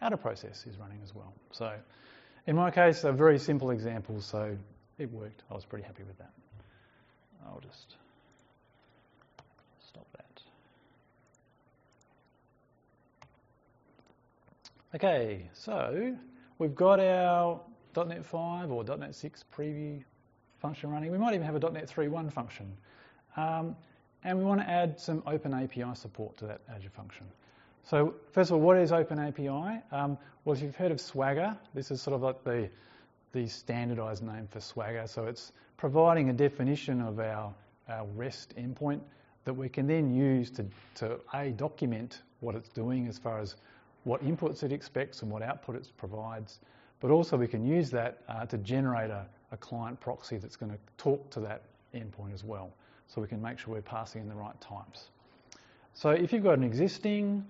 [0.00, 1.32] outer process is running as well.
[1.50, 1.72] So
[2.46, 4.56] in my case, a very simple example, so
[4.98, 5.42] it worked.
[5.50, 6.30] I was pretty happy with that.
[7.46, 7.96] I'll just
[9.88, 10.42] stop that.
[14.94, 16.16] Okay, so
[16.58, 17.60] we've got our
[17.96, 20.02] .NET 5 or .NET 6 preview
[20.58, 21.10] function running.
[21.10, 22.76] We might even have a .NET 3.1 function.
[23.36, 23.76] Um,
[24.24, 27.26] and we want to add some Open API support to that Azure function.
[27.84, 29.82] So first of all, what is Open API?
[29.92, 32.68] Um, well, if you've heard of Swagger, this is sort of like the,
[33.32, 35.06] the standardized name for Swagger.
[35.06, 37.54] So it's providing a definition of our,
[37.88, 39.00] our REST endpoint
[39.44, 40.66] that we can then use to,
[40.96, 43.54] to A, document what it's doing as far as
[44.04, 46.60] what inputs it expects and what output it provides,
[47.00, 50.70] but also we can use that uh, to generate a, a client proxy that's going
[50.70, 51.62] to talk to that
[51.94, 52.72] endpoint as well
[53.08, 55.08] so we can make sure we're passing in the right types.
[55.94, 57.44] So if you've got an existing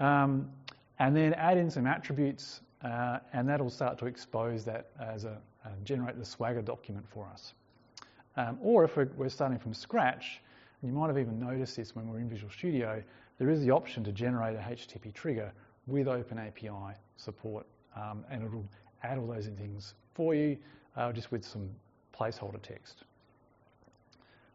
[0.01, 0.51] Um,
[0.99, 5.39] and then add in some attributes, uh, and that'll start to expose that as a
[5.67, 7.55] uh, generate the Swagger document for us.
[8.37, 10.41] Um, or if we're, we're, starting from scratch,
[10.81, 13.03] and you might have even noticed this when we're in Visual Studio,
[13.39, 15.53] there is the option to generate a HTTP trigger
[15.87, 18.65] with OpenAPI support, um, and it'll
[19.03, 20.57] add all those things for you,
[20.97, 21.69] uh, just with some
[22.19, 23.05] placeholder text.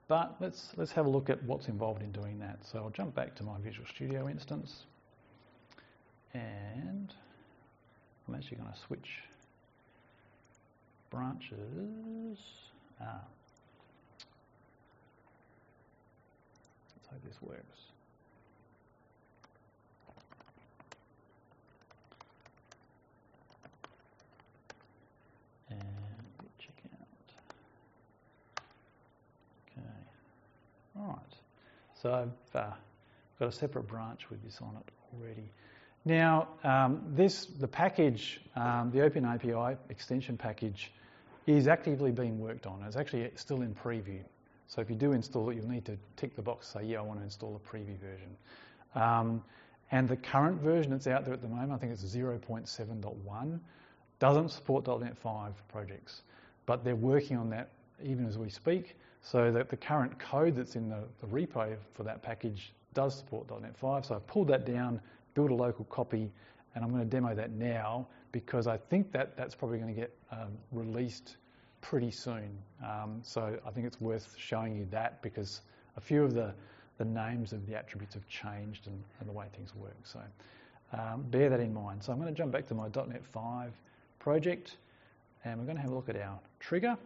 [0.08, 2.60] But let's, let's have a look at what's involved in doing that.
[2.66, 4.84] So I'll jump back to my Visual Studio instance,
[6.34, 7.14] and
[8.28, 9.20] I'm actually going to switch
[11.10, 12.40] branches.
[13.00, 13.22] Ah.
[16.96, 17.92] Let's hope this works.
[31.02, 31.18] All right.
[32.02, 32.74] So I've uh,
[33.40, 35.52] got a separate branch with this on it already.
[36.04, 40.92] Now, um, this the package, um, the Open API extension package,
[41.46, 42.82] is actively being worked on.
[42.88, 44.22] It's actually still in preview.
[44.68, 47.02] So if you do install it, you'll need to tick the box say, yeah, I
[47.02, 48.36] want to install a preview version.
[48.96, 49.44] Um,
[49.92, 53.60] and the current version that's out there at the moment, I think it's 0.7.1,
[54.20, 56.22] doesn't support .NET 5 projects,
[56.66, 57.70] but they're working on that
[58.04, 58.96] even as we speak.
[59.22, 63.50] So that the current code that's in the, the repo for that package does support
[63.62, 64.06] .NET 5.
[64.06, 65.00] So I pulled that down,
[65.34, 66.32] built a local copy,
[66.76, 70.00] and I'm going to demo that now because I think that that's probably going to
[70.00, 71.38] get um, released
[71.82, 72.58] pretty soon.
[72.84, 75.62] Um, so I think it's worth showing you that because
[75.98, 76.54] a few of the,
[76.98, 79.98] the names of the attributes have changed and, and the way things work.
[80.04, 80.20] So
[80.94, 82.04] um, bear that in mind.
[82.04, 83.72] So I'm going to jump back to my .NET 5
[84.20, 84.78] project
[85.44, 86.98] and we're going to have a look at our trigger.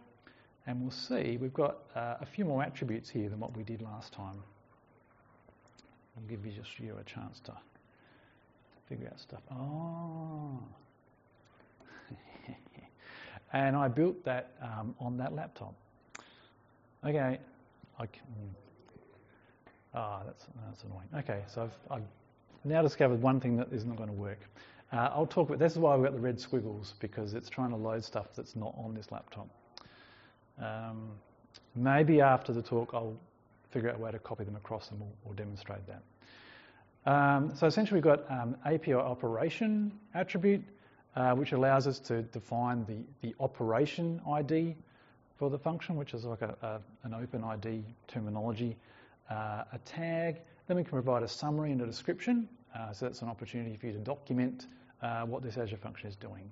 [0.66, 3.82] And we'll see we've got uh, a few more attributes here than what we did
[3.82, 4.42] last time.
[6.16, 7.52] I'll give you just you a chance to
[8.88, 9.42] figure out stuff.
[9.52, 10.58] Oh.
[13.52, 15.74] and I built that um, on that laptop.
[17.04, 17.38] Okay.
[17.98, 18.22] I can,
[19.94, 21.08] ah, that's, that's annoying.
[21.16, 22.04] Okay, so I've, I've
[22.64, 24.40] now discovered one thing that is not going to work.
[24.92, 27.70] Uh, I'll talk about, this is why we've got the red squiggles, because it's trying
[27.70, 29.48] to load stuff that's not on this laptop.
[30.60, 31.10] Um,
[31.74, 33.16] maybe after the talk I'll
[33.70, 36.02] figure out a way to copy them across and we'll, we'll demonstrate that.
[37.10, 40.62] Um, so essentially we've got um, API operation attribute,
[41.14, 42.96] uh, which allows us to define the,
[43.26, 44.74] the operation ID
[45.38, 48.76] for the function, which is like a, a, an open ID terminology,
[49.30, 50.40] uh, a tag.
[50.66, 52.48] Then we can provide a summary and a description.
[52.74, 54.66] Uh, so that's an opportunity for you to document
[55.02, 56.50] uh, what this Azure function is doing.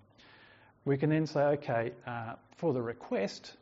[0.85, 3.57] We can then say, okay, uh, for the request,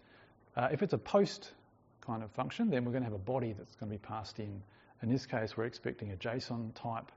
[0.57, 1.53] uh, if it's a post
[2.01, 4.39] kind of function, then we're going to have a body that's going to be passed
[4.39, 4.63] in.
[5.03, 7.11] In this case, we're expecting a JSON type,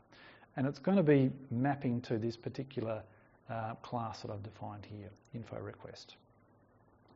[0.56, 3.04] and it's going to be mapping to this particular
[3.50, 6.16] uh, class that I've defined here, info request.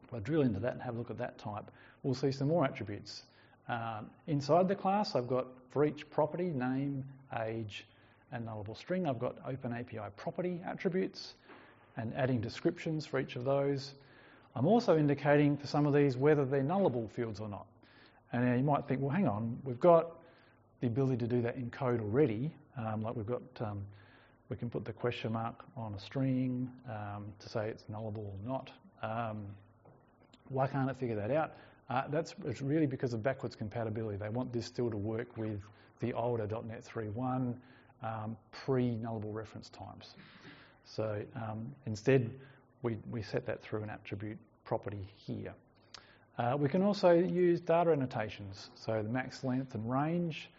[0.03, 1.71] If I drill into that and have a look at that type,
[2.03, 3.23] we'll see some more attributes.
[3.67, 7.05] Um, inside the class, I've got for each property, name,
[7.39, 7.85] age,
[8.31, 11.33] and nullable string, I've got Open API property attributes
[11.97, 13.93] and adding descriptions for each of those.
[14.55, 17.65] I'm also indicating for some of these whether they're nullable fields or not.
[18.31, 20.17] And you might think, well, hang on, we've got
[20.81, 22.51] the ability to do that in code already.
[22.77, 23.81] Um, like we've got, um,
[24.49, 28.33] we can put the question mark on a string um, to say it's nullable or
[28.45, 28.71] not.
[29.01, 29.45] Um,
[30.49, 31.53] why can't it figure that out?
[31.89, 34.17] Uh, that's it's really because of backwards compatibility.
[34.17, 35.59] They want this still to work with
[35.99, 37.55] the older .NET 3.1
[38.03, 40.15] um, pre-nullable reference types.
[40.85, 42.31] So um, instead,
[42.81, 45.53] we, we set that through an attribute property here.
[46.37, 48.69] Uh, we can also use data annotations.
[48.75, 50.49] So the max length and range,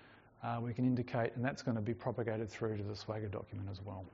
[0.43, 3.69] uh, we can indicate, and that's going to be propagated through to the Swagger document
[3.71, 4.05] as well.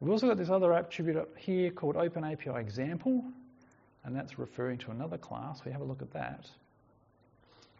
[0.00, 3.24] We've also got this other attribute up here called Open API Example,
[4.04, 5.64] and that's referring to another class.
[5.64, 6.46] We have a look at that.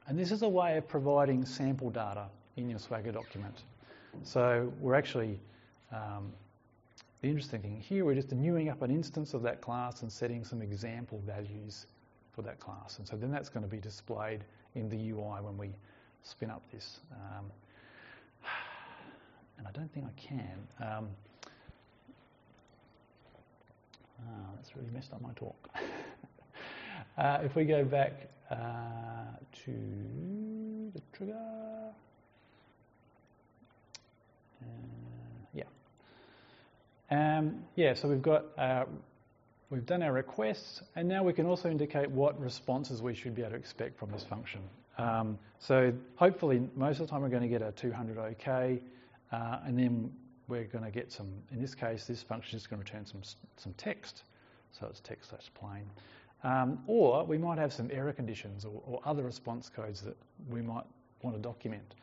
[0.09, 3.65] And this is a way of providing sample data in your Swagger document.
[4.23, 5.39] So we're actually,
[5.93, 6.33] um,
[7.23, 10.45] the interesting thing here, we're just newing up an instance of that class and setting
[10.45, 11.87] some example values
[12.33, 12.99] for that class.
[12.99, 14.45] And so then that's going to be displayed
[14.75, 15.71] in the UI when we
[16.23, 17.01] spin up this.
[17.13, 17.47] Um,
[19.59, 20.59] and I don't think I can.
[20.81, 21.09] Um,
[24.21, 25.57] oh, that's really messed up my talk.
[27.19, 28.55] uh, if we go back uh,
[29.65, 29.73] to
[30.95, 31.35] the trigger,
[34.63, 34.67] uh,
[35.55, 35.65] yeah.
[37.11, 38.85] Um, yeah, so we've got uh,
[39.71, 43.43] we've done our requests, and now we can also indicate what responses we should be
[43.43, 44.61] able to expect from this function.
[44.99, 48.81] Um, so hopefully, most of the time we're going to get a 200 OK,
[49.31, 50.13] uh, and then
[50.49, 51.29] we're going to get some.
[51.53, 53.23] In this case, this function is going to return some
[53.57, 54.25] some text,
[54.73, 55.85] so it's text that's plain.
[56.43, 60.17] Um, or we might have some error conditions or, or other response codes that
[60.51, 60.85] we might
[61.23, 61.95] want to document.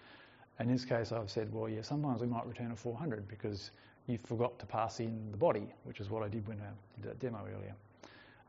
[0.60, 3.72] In this case, I've said, well, yeah, sometimes we might return a 400 because
[4.08, 7.12] you forgot to pass in the body, which is what I did when I did
[7.12, 7.76] that demo earlier.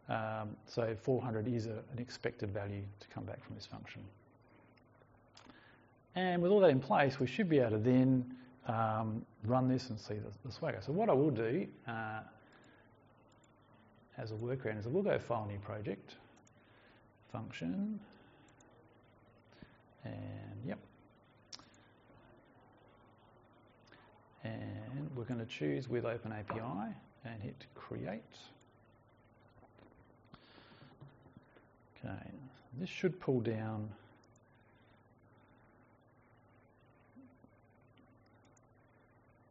[0.08, 4.02] Um, so 400 is a, an expected value to come back from this function.
[6.14, 8.24] And with all that in place, we should be able to then
[8.66, 10.80] um, run this and see the, the, swagger.
[10.80, 12.20] So what I will do uh,
[14.16, 16.14] as a workaround is I will go file new project,
[17.32, 17.98] function,
[20.04, 20.14] and
[20.66, 20.78] yep,
[24.44, 28.22] and we're going to choose with OpenAPI and hit create.
[31.98, 32.30] Okay,
[32.78, 33.88] this should pull down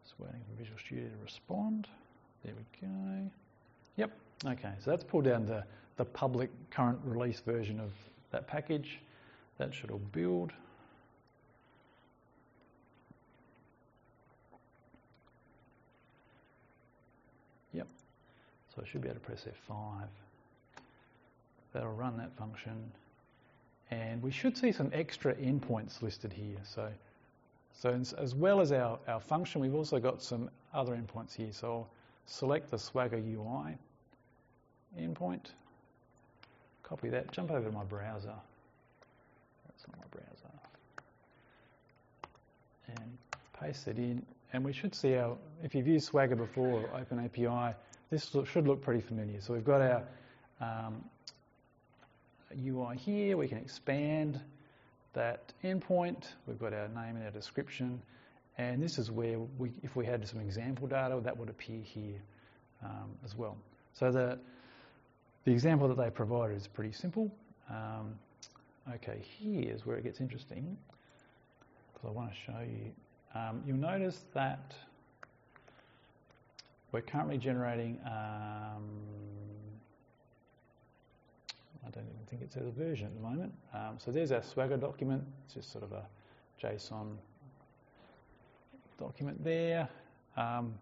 [0.04, 1.88] just waiting for Visual Studio to respond.
[2.46, 3.32] There we go.
[3.98, 4.12] Yep,
[4.46, 5.64] okay, so that's pulled down the,
[5.98, 7.92] the public current release version of
[8.32, 9.00] that package.
[9.58, 10.52] That should all build.
[18.76, 20.08] So I should be able to press F5.
[21.74, 22.92] That'll run that function.
[23.92, 26.58] And we should see some extra endpoints listed here.
[26.64, 26.90] So,
[27.74, 31.52] so as well as our, our function, we've also got some other endpoints here.
[31.52, 31.90] So I'll
[32.26, 33.78] select the Swagger UI
[35.00, 35.46] endpoint,
[36.84, 38.34] copy that, jump over to my browser.
[39.68, 40.54] That's not my browser.
[42.88, 43.18] And
[43.60, 44.24] paste it in.
[44.54, 47.74] And we should see our, if you've used Swagger before OpenAPI,
[48.14, 49.42] this should look pretty familiar.
[49.42, 50.04] So we've got our
[50.62, 51.04] um,
[52.56, 53.38] UI here.
[53.38, 54.40] We can expand
[55.14, 56.26] that endpoint.
[56.46, 58.00] We've got our name and our description.
[58.60, 62.22] And this is where, we, if we had some example data, that would appear here
[62.84, 63.58] um, as well.
[63.94, 64.38] So the,
[65.46, 67.32] the example that they provided is pretty simple.
[67.68, 68.14] Um,
[68.94, 70.78] okay, here's where it gets interesting
[71.94, 72.92] because I want to show you.
[73.34, 74.76] Um, you'll notice that
[76.94, 78.84] we're currently generating, um,
[81.86, 83.52] I don't even think it says a version at the moment.
[83.74, 85.24] Um, so there's our Swagger document.
[85.44, 86.06] It's just sort of a
[86.64, 87.16] JSON
[89.00, 89.90] document there.
[90.38, 90.76] Um,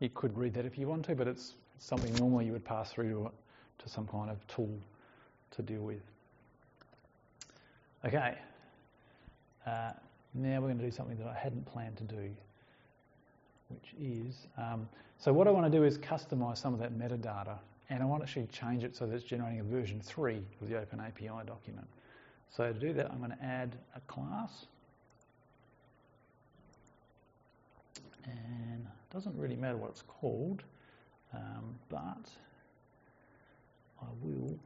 [0.00, 2.92] you could read that if you want to, but it's something normally you would pass
[2.92, 4.78] through to, to some kind of tool
[5.52, 6.02] to deal with.
[8.04, 8.36] Okay,
[9.66, 9.92] uh,
[10.34, 12.30] now we're going to do something that I hadn't planned to do,
[13.68, 14.88] which is, um,
[15.18, 17.58] so what I want to do is customize some of that metadata,
[17.90, 20.68] and I want to actually change it so that it's generating a version 3 of
[20.68, 21.86] the Open API document.
[22.50, 24.66] So to do that, I'm going to add a class,
[28.24, 30.62] and it doesn't really matter what it's called,
[31.34, 32.30] um, but
[34.00, 34.58] I will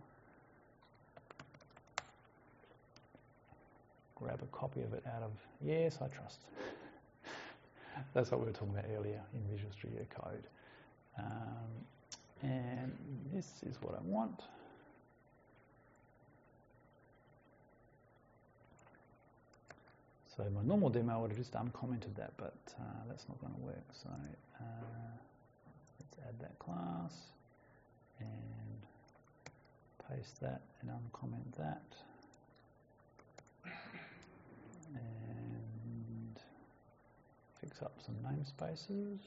[4.15, 6.41] grab a copy of it out of, yes, I trust.
[8.15, 10.45] That's what we were talking about earlier in Visual Studio Code.
[11.19, 11.87] Um,
[12.43, 12.93] and
[13.33, 14.43] this is what I want.
[20.37, 23.61] So my normal demo would have just uncommented that, but uh, that's not going to
[23.61, 23.85] work.
[23.93, 24.65] So uh,
[26.01, 27.13] let's add that class
[28.19, 28.29] and
[30.09, 31.83] paste that and uncomment that.
[34.95, 35.22] And
[37.63, 39.19] fix up some namespaces.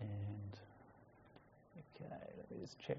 [0.00, 0.56] And
[1.76, 2.06] okay,
[2.38, 2.98] let me just check.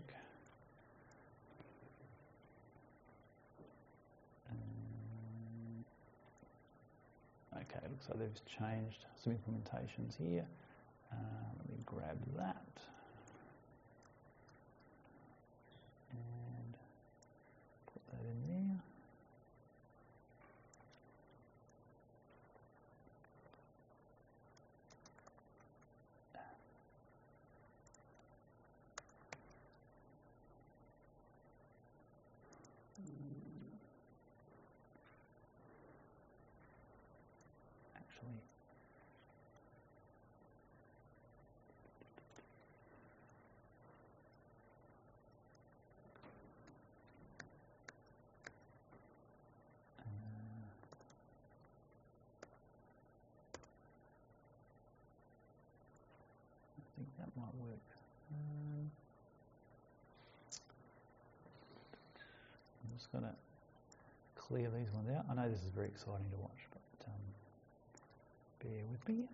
[4.52, 5.86] Um,
[7.56, 10.46] okay, looks like they've changed some implementations here.
[11.12, 11.16] Uh,
[11.58, 12.58] let me grab that.
[16.12, 16.78] And
[17.94, 18.78] put that in there.
[37.96, 38.42] Actually,
[50.00, 50.04] uh,
[56.78, 57.80] I think that might work.
[58.34, 58.92] Um,
[62.84, 63.38] I'm just going to
[64.36, 65.26] clear these ones out.
[65.30, 67.14] I know this is very exciting to watch, but um,
[68.64, 69.28] bear with me.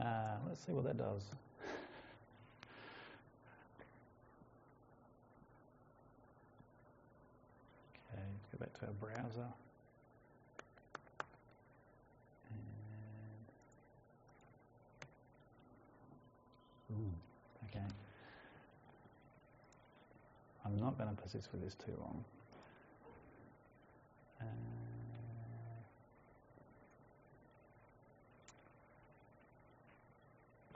[0.00, 1.22] And uh, let's see what that does.
[8.12, 8.22] Okay,
[8.60, 8.88] let's go
[16.90, 17.10] Ooh,
[17.68, 17.84] okay.
[20.64, 22.24] I'm not going to persist with this too long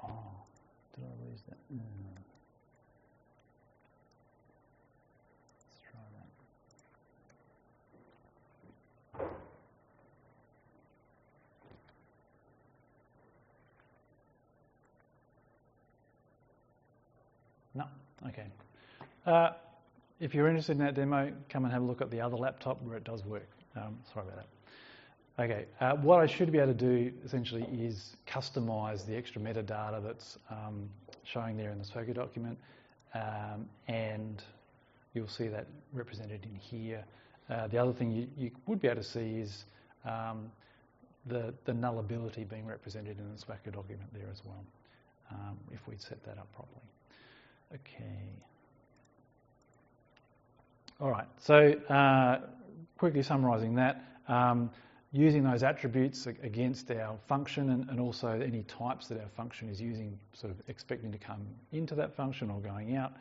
[0.02, 0.08] oh,
[0.94, 1.58] did I lose that?
[1.70, 1.82] No.
[5.64, 6.28] Let's try that.
[17.74, 17.84] No,
[18.28, 18.46] okay.
[19.26, 19.50] Uh,
[20.20, 22.80] if you're interested in that demo, come and have a look at the other laptop
[22.82, 23.48] where it does work.
[23.74, 25.42] Um, sorry about that.
[25.42, 30.02] Okay, uh, what I should be able to do essentially is customize the extra metadata
[30.02, 30.88] that's um,
[31.24, 32.56] showing there in the Swagger document,
[33.14, 34.42] um, and
[35.12, 37.04] you'll see that represented in here.
[37.50, 39.64] Uh, the other thing you, you, would be able to see is
[40.06, 40.50] um,
[41.26, 44.64] the, the nullability being represented in the Swagger document there as well,
[45.32, 46.80] um, if we'd set that up properly.
[47.74, 48.46] Okay.
[50.98, 52.40] All right, so uh,
[52.96, 54.70] quickly summarising that, um,
[55.12, 59.78] using those attributes against our function and, and, also any types that our function is
[59.78, 61.42] using, sort of expecting to come
[61.72, 63.12] into that function or going out,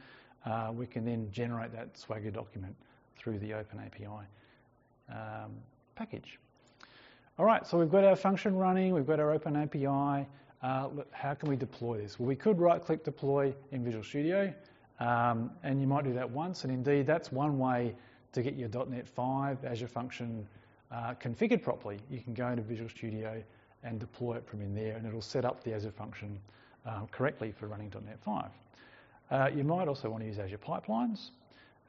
[0.45, 2.73] uh, we can then generate that Swagger document
[3.17, 4.07] through the OpenAPI
[5.09, 5.51] um,
[5.95, 6.39] package.
[7.37, 10.25] All right, so we've got our function running, we've got our OpenAPI.
[10.63, 12.17] Uh, how can we deploy this?
[12.17, 14.53] Well, we could right-click deploy in Visual Studio,
[14.99, 17.95] um, and you might do that once, and indeed that's one way
[18.33, 20.47] to get your .NET 5 Azure function
[20.91, 21.99] uh, configured properly.
[22.09, 23.41] You can go into Visual Studio
[23.83, 26.39] and deploy it from in there, and it'll set up the Azure function
[26.85, 28.45] uh, correctly for running .NET 5.
[29.31, 31.29] Uh, you might also want to use Azure Pipelines,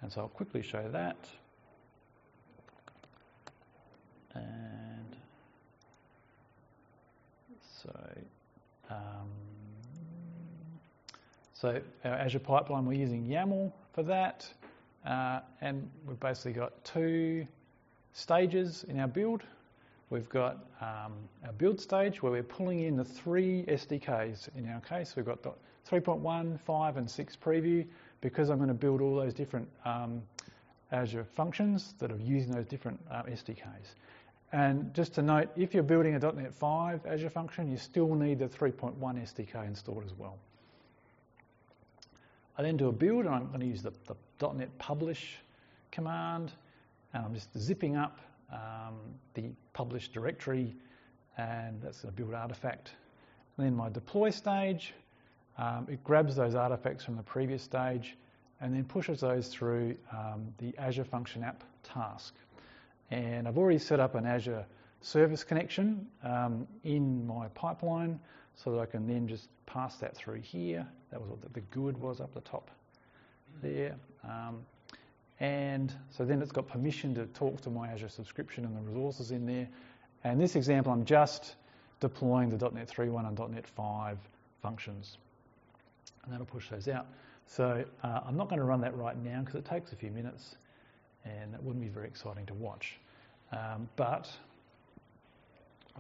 [0.03, 1.17] and so I'll quickly show that.
[4.35, 5.17] And
[7.83, 7.91] so,
[8.91, 9.29] um,
[11.59, 14.47] so our Azure Pipeline, we're using YAML for that,
[15.07, 17.47] uh, and we've basically got two
[18.13, 19.43] stages in our build.
[20.11, 21.15] We've got um,
[21.47, 25.17] our build stage where we're pulling in the three SDKs in our case.
[25.17, 25.53] We've got the
[25.91, 27.87] 3.1, 5 and 6 preview
[28.21, 30.21] because I'm going to build all those different um,
[30.93, 33.95] Azure functions that are using those different uh, SDKs.
[34.53, 38.41] And just to note, if you're building a .NET 5 Azure function, you still need
[38.41, 40.37] the 3.1 SDK installed as well.
[42.59, 45.37] I then do a build and I'm going to use the, the .NET publish
[45.91, 46.53] command
[47.13, 48.19] and I'm just zipping up
[48.53, 48.95] um,
[49.35, 50.75] the published directory
[51.37, 52.93] and that's a build artifact.
[53.57, 54.95] And then my deploy stage,
[55.59, 58.17] um, it grabs those artifacts from the previous stage
[58.61, 62.35] and then pushes those through um, the Azure Function App task.
[63.11, 64.65] And I've already set up an Azure
[65.03, 68.19] service connection um, in my pipeline
[68.57, 70.87] so that I can then just pass that through here.
[71.11, 72.71] That was what the GUID was up the top
[73.63, 73.97] there.
[74.25, 74.65] Um,
[75.39, 79.31] and so then it's got permission to talk to my Azure subscription and the resources
[79.31, 79.69] in there.
[80.25, 81.55] And this example, I'm just
[82.01, 84.19] deploying the .NET 3.1 and .NET 5
[84.63, 85.19] functions.
[86.25, 87.07] And that'll push those out.
[87.47, 90.11] So uh, I'm not going to run that right now because it takes a few
[90.11, 90.57] minutes
[91.25, 92.99] and it wouldn't be very exciting to watch.
[93.53, 94.31] Um, but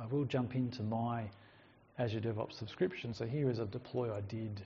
[0.01, 1.25] I will jump into my
[1.99, 3.15] Azure DevOps subscription.
[3.15, 4.63] So here is a deploy I did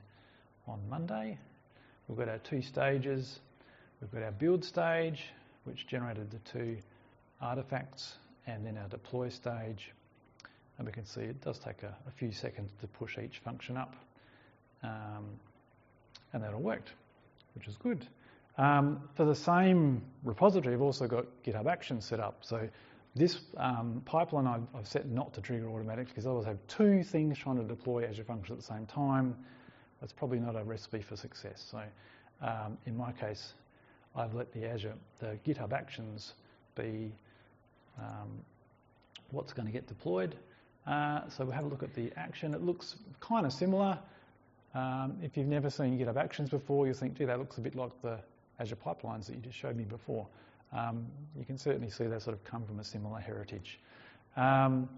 [0.67, 1.39] on Monday.
[2.09, 3.39] We've got our two stages.
[4.01, 5.27] We've got our build stage,
[5.65, 6.79] which generated the two
[7.41, 8.15] artifacts,
[8.47, 9.93] and then our deploy stage.
[10.79, 13.77] And we can see it does take a, a few seconds to push each function
[13.77, 13.95] up.
[14.83, 15.27] Um,
[16.33, 16.91] and that all worked,
[17.55, 18.07] which is good.
[18.59, 22.39] Um, for the same repository, I've also got GitHub Actions set up.
[22.43, 22.69] So
[23.17, 26.77] this um, pipeline I've, I've, set not to trigger automatically because otherwise I always have
[26.77, 29.37] two things trying to deploy Azure Functions at the same time.
[30.01, 31.67] That's probably not a recipe for success.
[31.71, 31.83] So
[32.41, 33.55] um, in my case,
[34.15, 36.35] I've let the Azure, the GitHub Actions
[36.77, 37.13] be
[37.99, 38.31] um,
[39.31, 40.37] what's going to get deployed.
[40.87, 42.55] Uh, so we'll have a look at the action.
[42.55, 43.99] It looks kind of similar.
[44.75, 47.75] Um, if you've never seen GitHub Actions before, you'll think, gee, that looks a bit
[47.75, 48.19] like the
[48.59, 50.27] Azure pipelines that you just showed me before.
[50.73, 51.07] Um,
[51.37, 53.81] you can certainly see they sort of come from a similar heritage.
[54.37, 54.89] Um,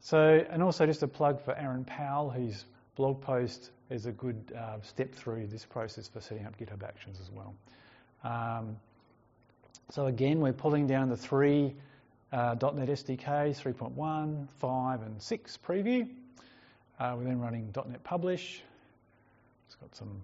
[0.00, 2.64] so, and also just a plug for Aaron Powell, whose
[2.96, 7.18] blog post is a good uh, step through this process for setting up GitHub Actions
[7.20, 7.54] as well.
[8.24, 8.76] Um,
[9.90, 11.74] so again, we're pulling down the three
[12.32, 16.08] uh, .NET SDKs, 3.1, 5 and 6 preview.
[16.98, 18.62] Uh, we're then running .NET Publish.
[19.66, 20.22] It's got some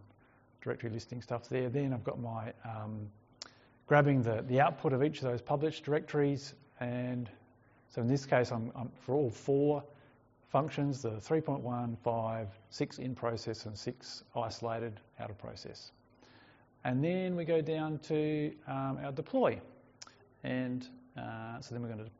[0.63, 1.69] directory listing stuff there.
[1.69, 3.09] Then I've got my um,
[3.87, 6.55] grabbing the, the output of each of those published directories.
[6.81, 7.29] And
[7.89, 9.83] so in this case, I'm, I'm for all four
[10.49, 15.93] functions, the 3.1, 5, 6 in process and 6 isolated out of process.
[16.85, 19.61] And then we go down to um, our deploy.
[20.45, 22.11] And uh, so then we're going to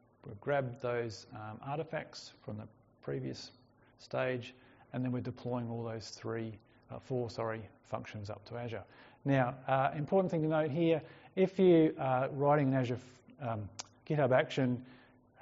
[0.41, 2.69] grab those um, artifacts from the
[3.03, 3.51] previous
[3.99, 4.55] stage,
[4.93, 6.59] and then we're deploying all those three,
[6.91, 8.85] uh, four, sorry, functions up to Azure.
[9.25, 11.03] Now, uh, important thing to note here,
[11.37, 12.99] if you are writing an Azure
[13.41, 13.69] um,
[14.09, 14.85] GitHub Action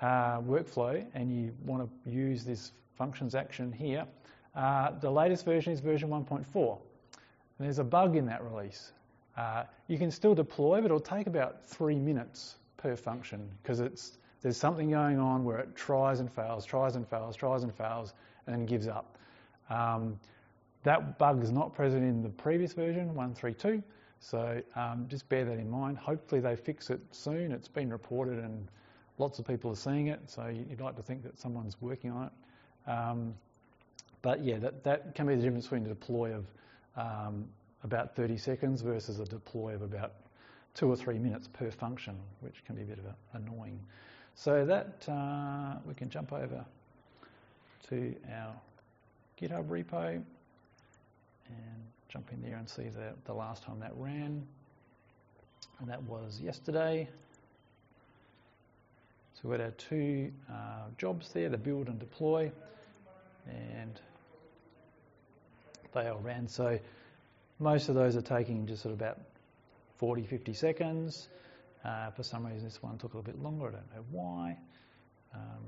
[0.01, 4.07] uh, workflow and you want to use this functions action here,
[4.55, 6.79] uh, the latest version is version 1.4.
[7.59, 8.93] And there's a bug in that release.
[9.37, 13.79] Uh, you can still deploy, but it'll take about three minutes per function because
[14.43, 18.15] there's something going on where it tries and fails, tries and fails, tries and fails,
[18.47, 19.19] and then gives up.
[19.69, 20.19] Um,
[20.83, 23.83] that bug is not present in the previous version, 132.
[24.21, 25.99] So um, just bear that in mind.
[25.99, 27.53] Hopefully they fix it soon.
[27.53, 28.69] It's been reported and
[29.19, 30.21] lots of people are seeing it.
[30.27, 32.91] So you'd like to think that someone's working on it.
[32.91, 33.35] Um,
[34.23, 36.47] but yeah, that, that can be the difference between a deploy of
[36.97, 37.47] um,
[37.83, 40.13] about 30 seconds versus a deploy of about
[40.75, 43.81] two or three minutes per function, which can be a bit of a, annoying.
[44.35, 46.65] So that uh, we can jump over
[47.89, 48.55] to our
[49.41, 50.23] GitHub repo
[51.49, 54.47] and jump in there and see the, the last time that ran.
[55.79, 57.09] And that was yesterday.
[59.35, 62.51] So we had our two uh, jobs there, the build and deploy,
[63.49, 64.01] and
[65.95, 66.47] they all ran.
[66.49, 66.79] So
[67.59, 69.19] most of those are taking just sort of about
[69.99, 71.29] 40, 50 seconds.
[71.85, 73.69] Uh, for some reason, this one took a little bit longer.
[73.69, 74.57] I don't know why.
[75.35, 75.65] Um,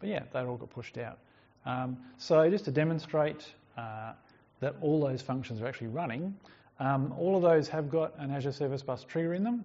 [0.00, 1.18] but yeah, they all got pushed out.
[1.64, 3.46] Um, so just to demonstrate,
[3.76, 4.12] uh,
[4.60, 6.34] that all those functions are actually running.
[6.78, 9.64] Um, all of those have got an Azure Service Bus trigger in them.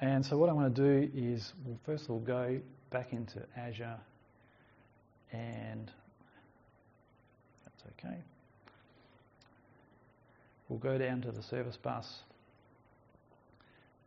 [0.00, 2.60] And so what I'm going to do is, well, first of all, go
[2.90, 3.98] back into Azure
[5.32, 5.90] and
[7.64, 8.16] that's okay.
[10.68, 12.20] We'll go down to the service bus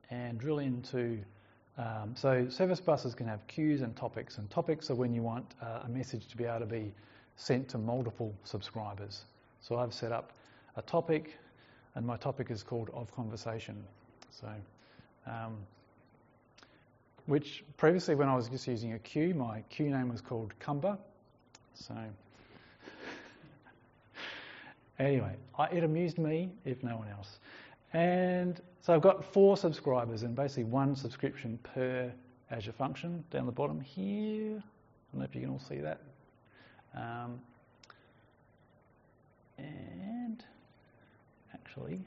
[0.10, 1.20] and drill into
[1.80, 5.46] um, so service buses can have queues and topics, and topics are when you want
[5.62, 6.92] uh, a message to be able to be
[7.38, 9.24] sent to multiple subscribers.
[9.62, 10.32] So I've set up
[10.76, 11.38] a topic,
[11.96, 13.84] and my topic is called of conversation.
[14.32, 14.48] So,
[15.28, 15.58] um,
[17.26, 20.98] which previously, when I was just using a queue, my queue name was called Cumber.
[21.74, 21.94] So,
[25.00, 27.40] anyway, I, it amused me, if no one else.
[27.94, 32.12] And so I've got four subscribers and basically one subscription per
[32.52, 34.58] Azure function down the bottom here.
[34.58, 36.02] I don't know if you can all see that.
[36.96, 37.40] Um,
[39.62, 40.44] and
[41.54, 42.00] actually,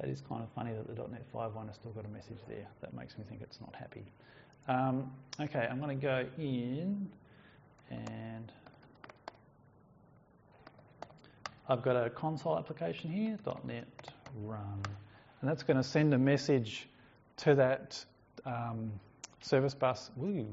[0.00, 2.66] that is kind of funny that the .NET 5.1 has still got a message there.
[2.80, 4.04] That makes me think it's not happy.
[4.68, 7.08] Um, okay, I'm going to go in
[7.90, 8.52] and
[11.68, 13.86] I've got a console application here, .NET
[14.42, 14.82] Run,
[15.40, 16.88] and that's going to send a message
[17.38, 18.04] to that
[18.44, 18.92] um,
[19.40, 20.10] service bus.
[20.16, 20.46] Woo.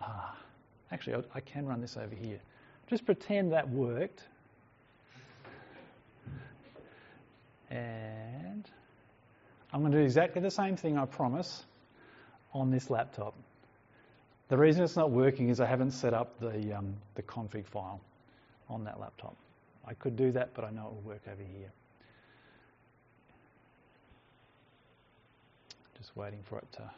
[0.00, 0.36] Ah,
[0.92, 2.40] actually, I, I can run this over here.
[2.88, 4.22] Just pretend that worked.
[7.70, 8.68] And
[9.72, 11.64] I'm going to do exactly the same thing, I promise,
[12.54, 13.34] on this laptop.
[14.48, 18.00] The reason it's not working is I haven't set up the, um, the config file
[18.70, 19.36] on that laptop.
[19.86, 21.70] I could do that, but I know it will work over here.
[25.98, 26.90] Just waiting for it to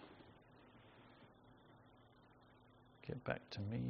[3.09, 3.81] get back to me.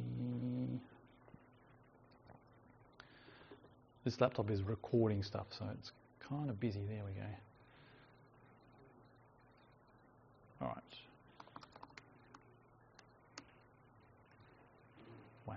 [4.11, 6.81] This laptop is recording stuff, so it's kind of busy.
[6.89, 7.21] There we go.
[10.61, 10.83] All right.
[15.47, 15.55] Wow.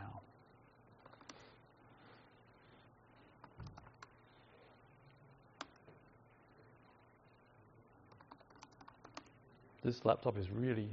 [9.83, 10.89] This laptop is really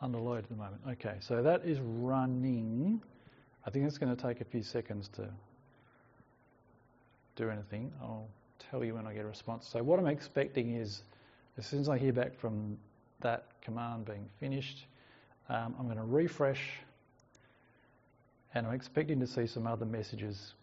[0.00, 0.80] under load at the moment.
[0.90, 3.02] Okay, so that is running.
[3.66, 5.28] I think it's going to take a few seconds to
[7.38, 7.92] do anything.
[8.02, 8.28] I'll
[8.70, 9.66] tell you when I get a response.
[9.68, 11.02] So what I'm expecting is,
[11.56, 12.76] as soon as I hear back from
[13.20, 14.86] that command being finished,
[15.48, 16.60] um, I'm going to refresh
[18.54, 20.54] and I'm expecting to see some other messages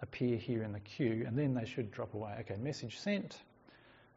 [0.00, 2.34] appear here in the queue and then they should drop away.
[2.40, 3.36] Okay, message sent,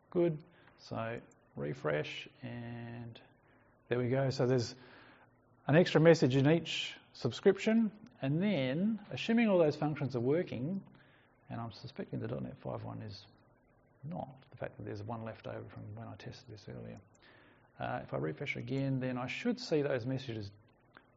[0.09, 0.37] good.
[0.79, 1.17] So
[1.55, 3.19] refresh and
[3.89, 4.29] there we go.
[4.29, 4.73] So there's
[5.67, 7.91] an extra message in each subscription
[8.21, 10.81] and then, assuming all those functions are working,
[11.49, 13.25] and I'm suspecting the .NET 5.1 is
[14.09, 16.99] not, the fact that there's one left over from when I tested this earlier.
[17.79, 20.51] Uh, if I refresh again, then I should see those messages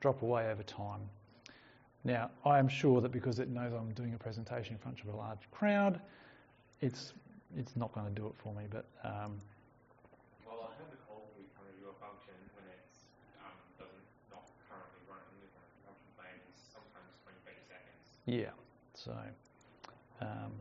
[0.01, 1.01] drop away over time.
[2.05, 5.13] Now, I am sure that because it knows I'm doing a presentation in front of
[5.13, 6.01] a large crowd,
[6.81, 7.13] it's
[7.57, 8.65] it's not going to do it for me.
[8.71, 9.41] But um,
[10.47, 13.09] Well, I have call we kind of do function when it's
[13.43, 15.37] um, doesn't not currently running.
[15.43, 15.51] The
[15.85, 17.99] function plan is sometimes 20, 30 seconds.
[18.27, 18.55] yeah,
[18.95, 19.17] so
[20.21, 20.53] um,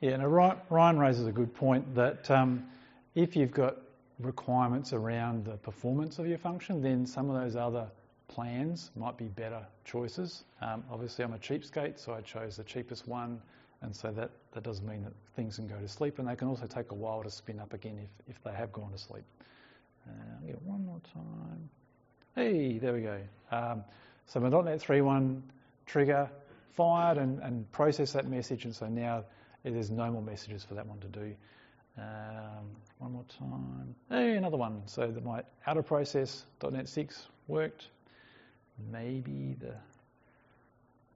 [0.00, 0.16] yeah.
[0.16, 2.64] Now Ryan, raises a good point that um,
[3.14, 3.76] if you've got
[4.18, 7.88] requirements around the performance of your function, then some of those other
[8.28, 10.44] plans might be better choices.
[10.60, 13.40] Um, obviously, I'm a cheapskate, so I chose the cheapest one,
[13.82, 16.48] and so that, that does mean that things can go to sleep, and they can
[16.48, 19.24] also take a while to spin up again if, if they have gone to sleep.
[20.08, 21.68] Uh, I'll get one more time.
[22.34, 23.20] Hey, there we go.
[23.50, 23.84] Um,
[24.26, 25.42] so my .NET 3.1
[25.86, 26.30] trigger
[26.70, 29.24] fired and, and processed that message, and so now
[29.62, 31.34] there's no more messages for that one to do.
[31.98, 33.94] Um, one more time.
[34.08, 34.82] Hey, another one.
[34.86, 37.88] So that my out-of-process .NET 6 worked.
[38.90, 39.74] Maybe the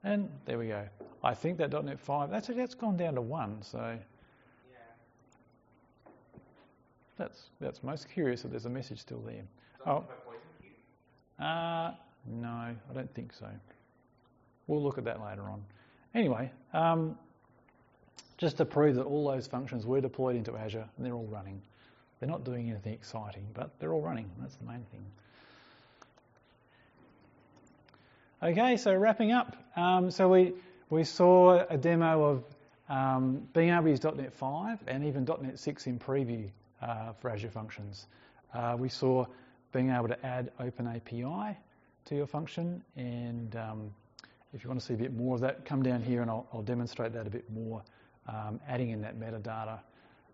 [0.05, 0.87] and there we go.
[1.25, 3.63] I think that .NET 5 that's that's gone down to one.
[3.63, 3.99] So
[7.17, 9.43] that's that's most curious that there's a message still there.
[9.87, 9.95] Oh.
[9.95, 10.71] have a poison queue.
[11.39, 11.93] Uh,
[12.27, 13.47] no, I don't think so.
[14.67, 15.63] We'll look at that later on.
[16.15, 17.17] Anyway, um,
[18.39, 21.61] just to prove that all those functions were deployed into Azure and they're all running.
[22.19, 24.31] They're not doing anything exciting, but they're all running.
[24.41, 25.05] That's the main thing.
[28.43, 29.57] Okay, so wrapping up.
[29.77, 30.55] Um, so we,
[30.91, 32.45] we saw a demo of
[32.89, 36.49] um, being able to use .NET 5 and even .NET 6 in preview
[36.81, 38.07] uh, for Azure Functions.
[38.55, 39.27] Uh, we saw
[39.73, 41.57] being able to add Open API
[42.07, 42.83] to your function.
[42.97, 43.95] And um,
[44.53, 46.47] if you want to see a bit more of that, come down here and I'll,
[46.53, 47.83] I'll demonstrate that a bit more,
[48.29, 49.81] um, adding in that metadata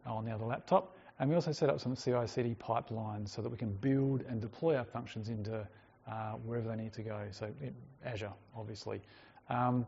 [0.07, 0.97] on the other laptop.
[1.19, 4.77] And we also set up some CI/CD pipelines so that we can build and deploy
[4.77, 5.67] our functions into
[6.09, 7.21] uh, wherever they need to go.
[7.31, 7.49] So
[8.05, 9.01] Azure, obviously.
[9.49, 9.87] Um,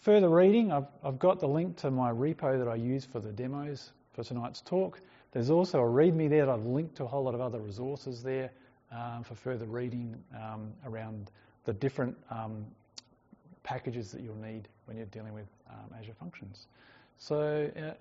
[0.00, 3.30] further reading, I've, I've got the link to my repo that I use for the
[3.30, 5.00] demos for tonight's talk.
[5.32, 8.22] There's also a README there that I've linked to a whole lot of other resources
[8.22, 8.50] there
[8.90, 11.30] um, for further reading um, around
[11.64, 12.64] the different um,
[13.62, 16.66] packages that you'll need when you're dealing with um, Azure Functions.
[17.18, 17.92] So uh,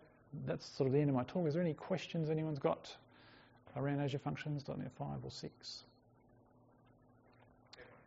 [0.46, 1.48] that's sort of the end of my talk.
[1.48, 2.96] Is there any questions anyone's got
[3.76, 5.84] around Azure Functions, .NET 5 or 6?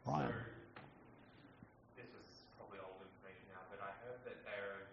[0.07, 0.33] Ryan.
[0.33, 0.35] So,
[2.01, 4.89] this was probably old information now, but I heard that they're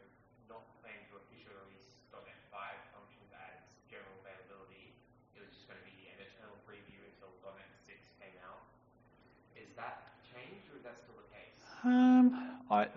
[0.52, 2.60] not planning to officially release .NET 5
[2.92, 3.58] functions as
[3.88, 4.92] general availability.
[5.34, 8.62] It was just going to be an eternal preview until .NET 6 came out.
[9.56, 11.58] Is that changed, or is that still the case?
[11.84, 12.88] Um, I,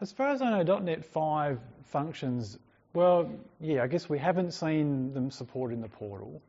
[0.00, 2.58] as far as I know, .NET 5 functions,
[2.92, 6.42] well, yeah, I guess we haven't seen them support in the portal,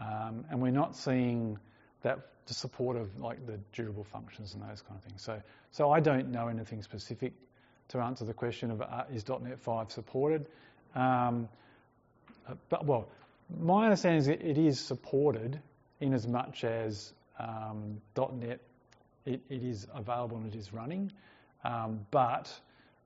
[0.00, 1.58] um, and we're not seeing
[2.02, 5.22] that the support of like the durable functions and those kind of things.
[5.22, 5.40] So,
[5.72, 7.32] so I don't know anything specific
[7.88, 10.46] to answer the question of uh, is .NET 5 supported.
[10.94, 11.48] Um,
[12.68, 13.08] but well,
[13.60, 15.60] my understanding is it is supported
[16.00, 18.60] in as much as um, .NET
[19.26, 21.12] it, it is available and it is running,
[21.64, 22.52] um, but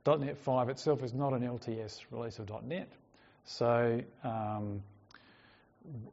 [0.06, 2.90] .NET 5 itself is not an LTS release of .NET.
[3.44, 4.82] So um,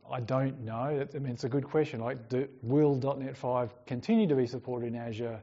[0.10, 1.08] I don't know.
[1.14, 2.00] I mean, it's a good question.
[2.00, 5.40] Like, do, will .NET 5 continue to be supported in Azure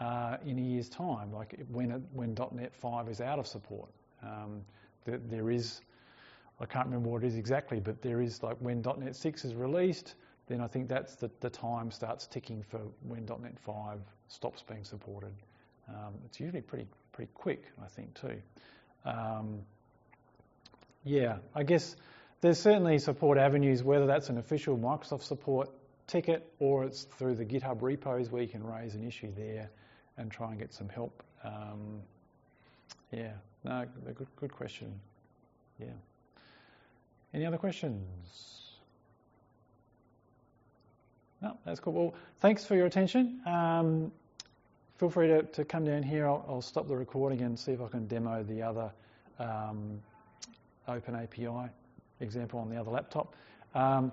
[0.00, 1.32] uh, in a year's time?
[1.32, 3.90] Like when it, when .NET 5 is out of support,
[4.22, 4.62] um,
[5.04, 5.80] there, there is.
[6.62, 9.54] I can't remember what it is exactly, but there is like when .NET 6 is
[9.54, 10.14] released,
[10.50, 14.82] then I think that's the, the time starts ticking for when .NET 5 stops being
[14.82, 15.32] supported.
[15.88, 18.42] Um, it's usually pretty pretty quick, I think too.
[19.04, 19.60] Um,
[21.04, 21.94] yeah, I guess
[22.40, 25.70] there's certainly support avenues, whether that's an official Microsoft support
[26.08, 29.70] ticket or it's through the GitHub repos where you can raise an issue there
[30.18, 31.22] and try and get some help.
[31.44, 32.00] Um,
[33.12, 33.32] yeah,
[33.62, 34.92] no, good, good question.
[35.78, 35.86] Yeah.
[37.32, 38.69] Any other questions?
[41.42, 41.92] No, that's cool.
[41.92, 43.40] Well, thanks for your attention.
[43.46, 44.12] Um,
[44.98, 46.26] feel free to, to, come down here.
[46.26, 48.92] I'll, I'll, stop the recording and see if I can demo the other
[49.38, 50.02] um,
[50.86, 51.70] Open API
[52.20, 53.34] example on the other laptop.
[53.74, 54.12] Um,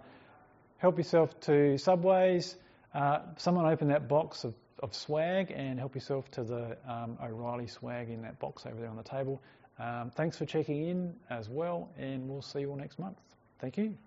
[0.77, 2.55] help yourself to Subways.
[2.93, 7.67] Uh, someone open that box of, of, swag and help yourself to the um, O'Reilly
[7.67, 9.41] swag in that box over there on the table.
[9.79, 13.17] Um, thanks for checking in as well, and we'll see you all next month.
[13.59, 13.97] Thank you.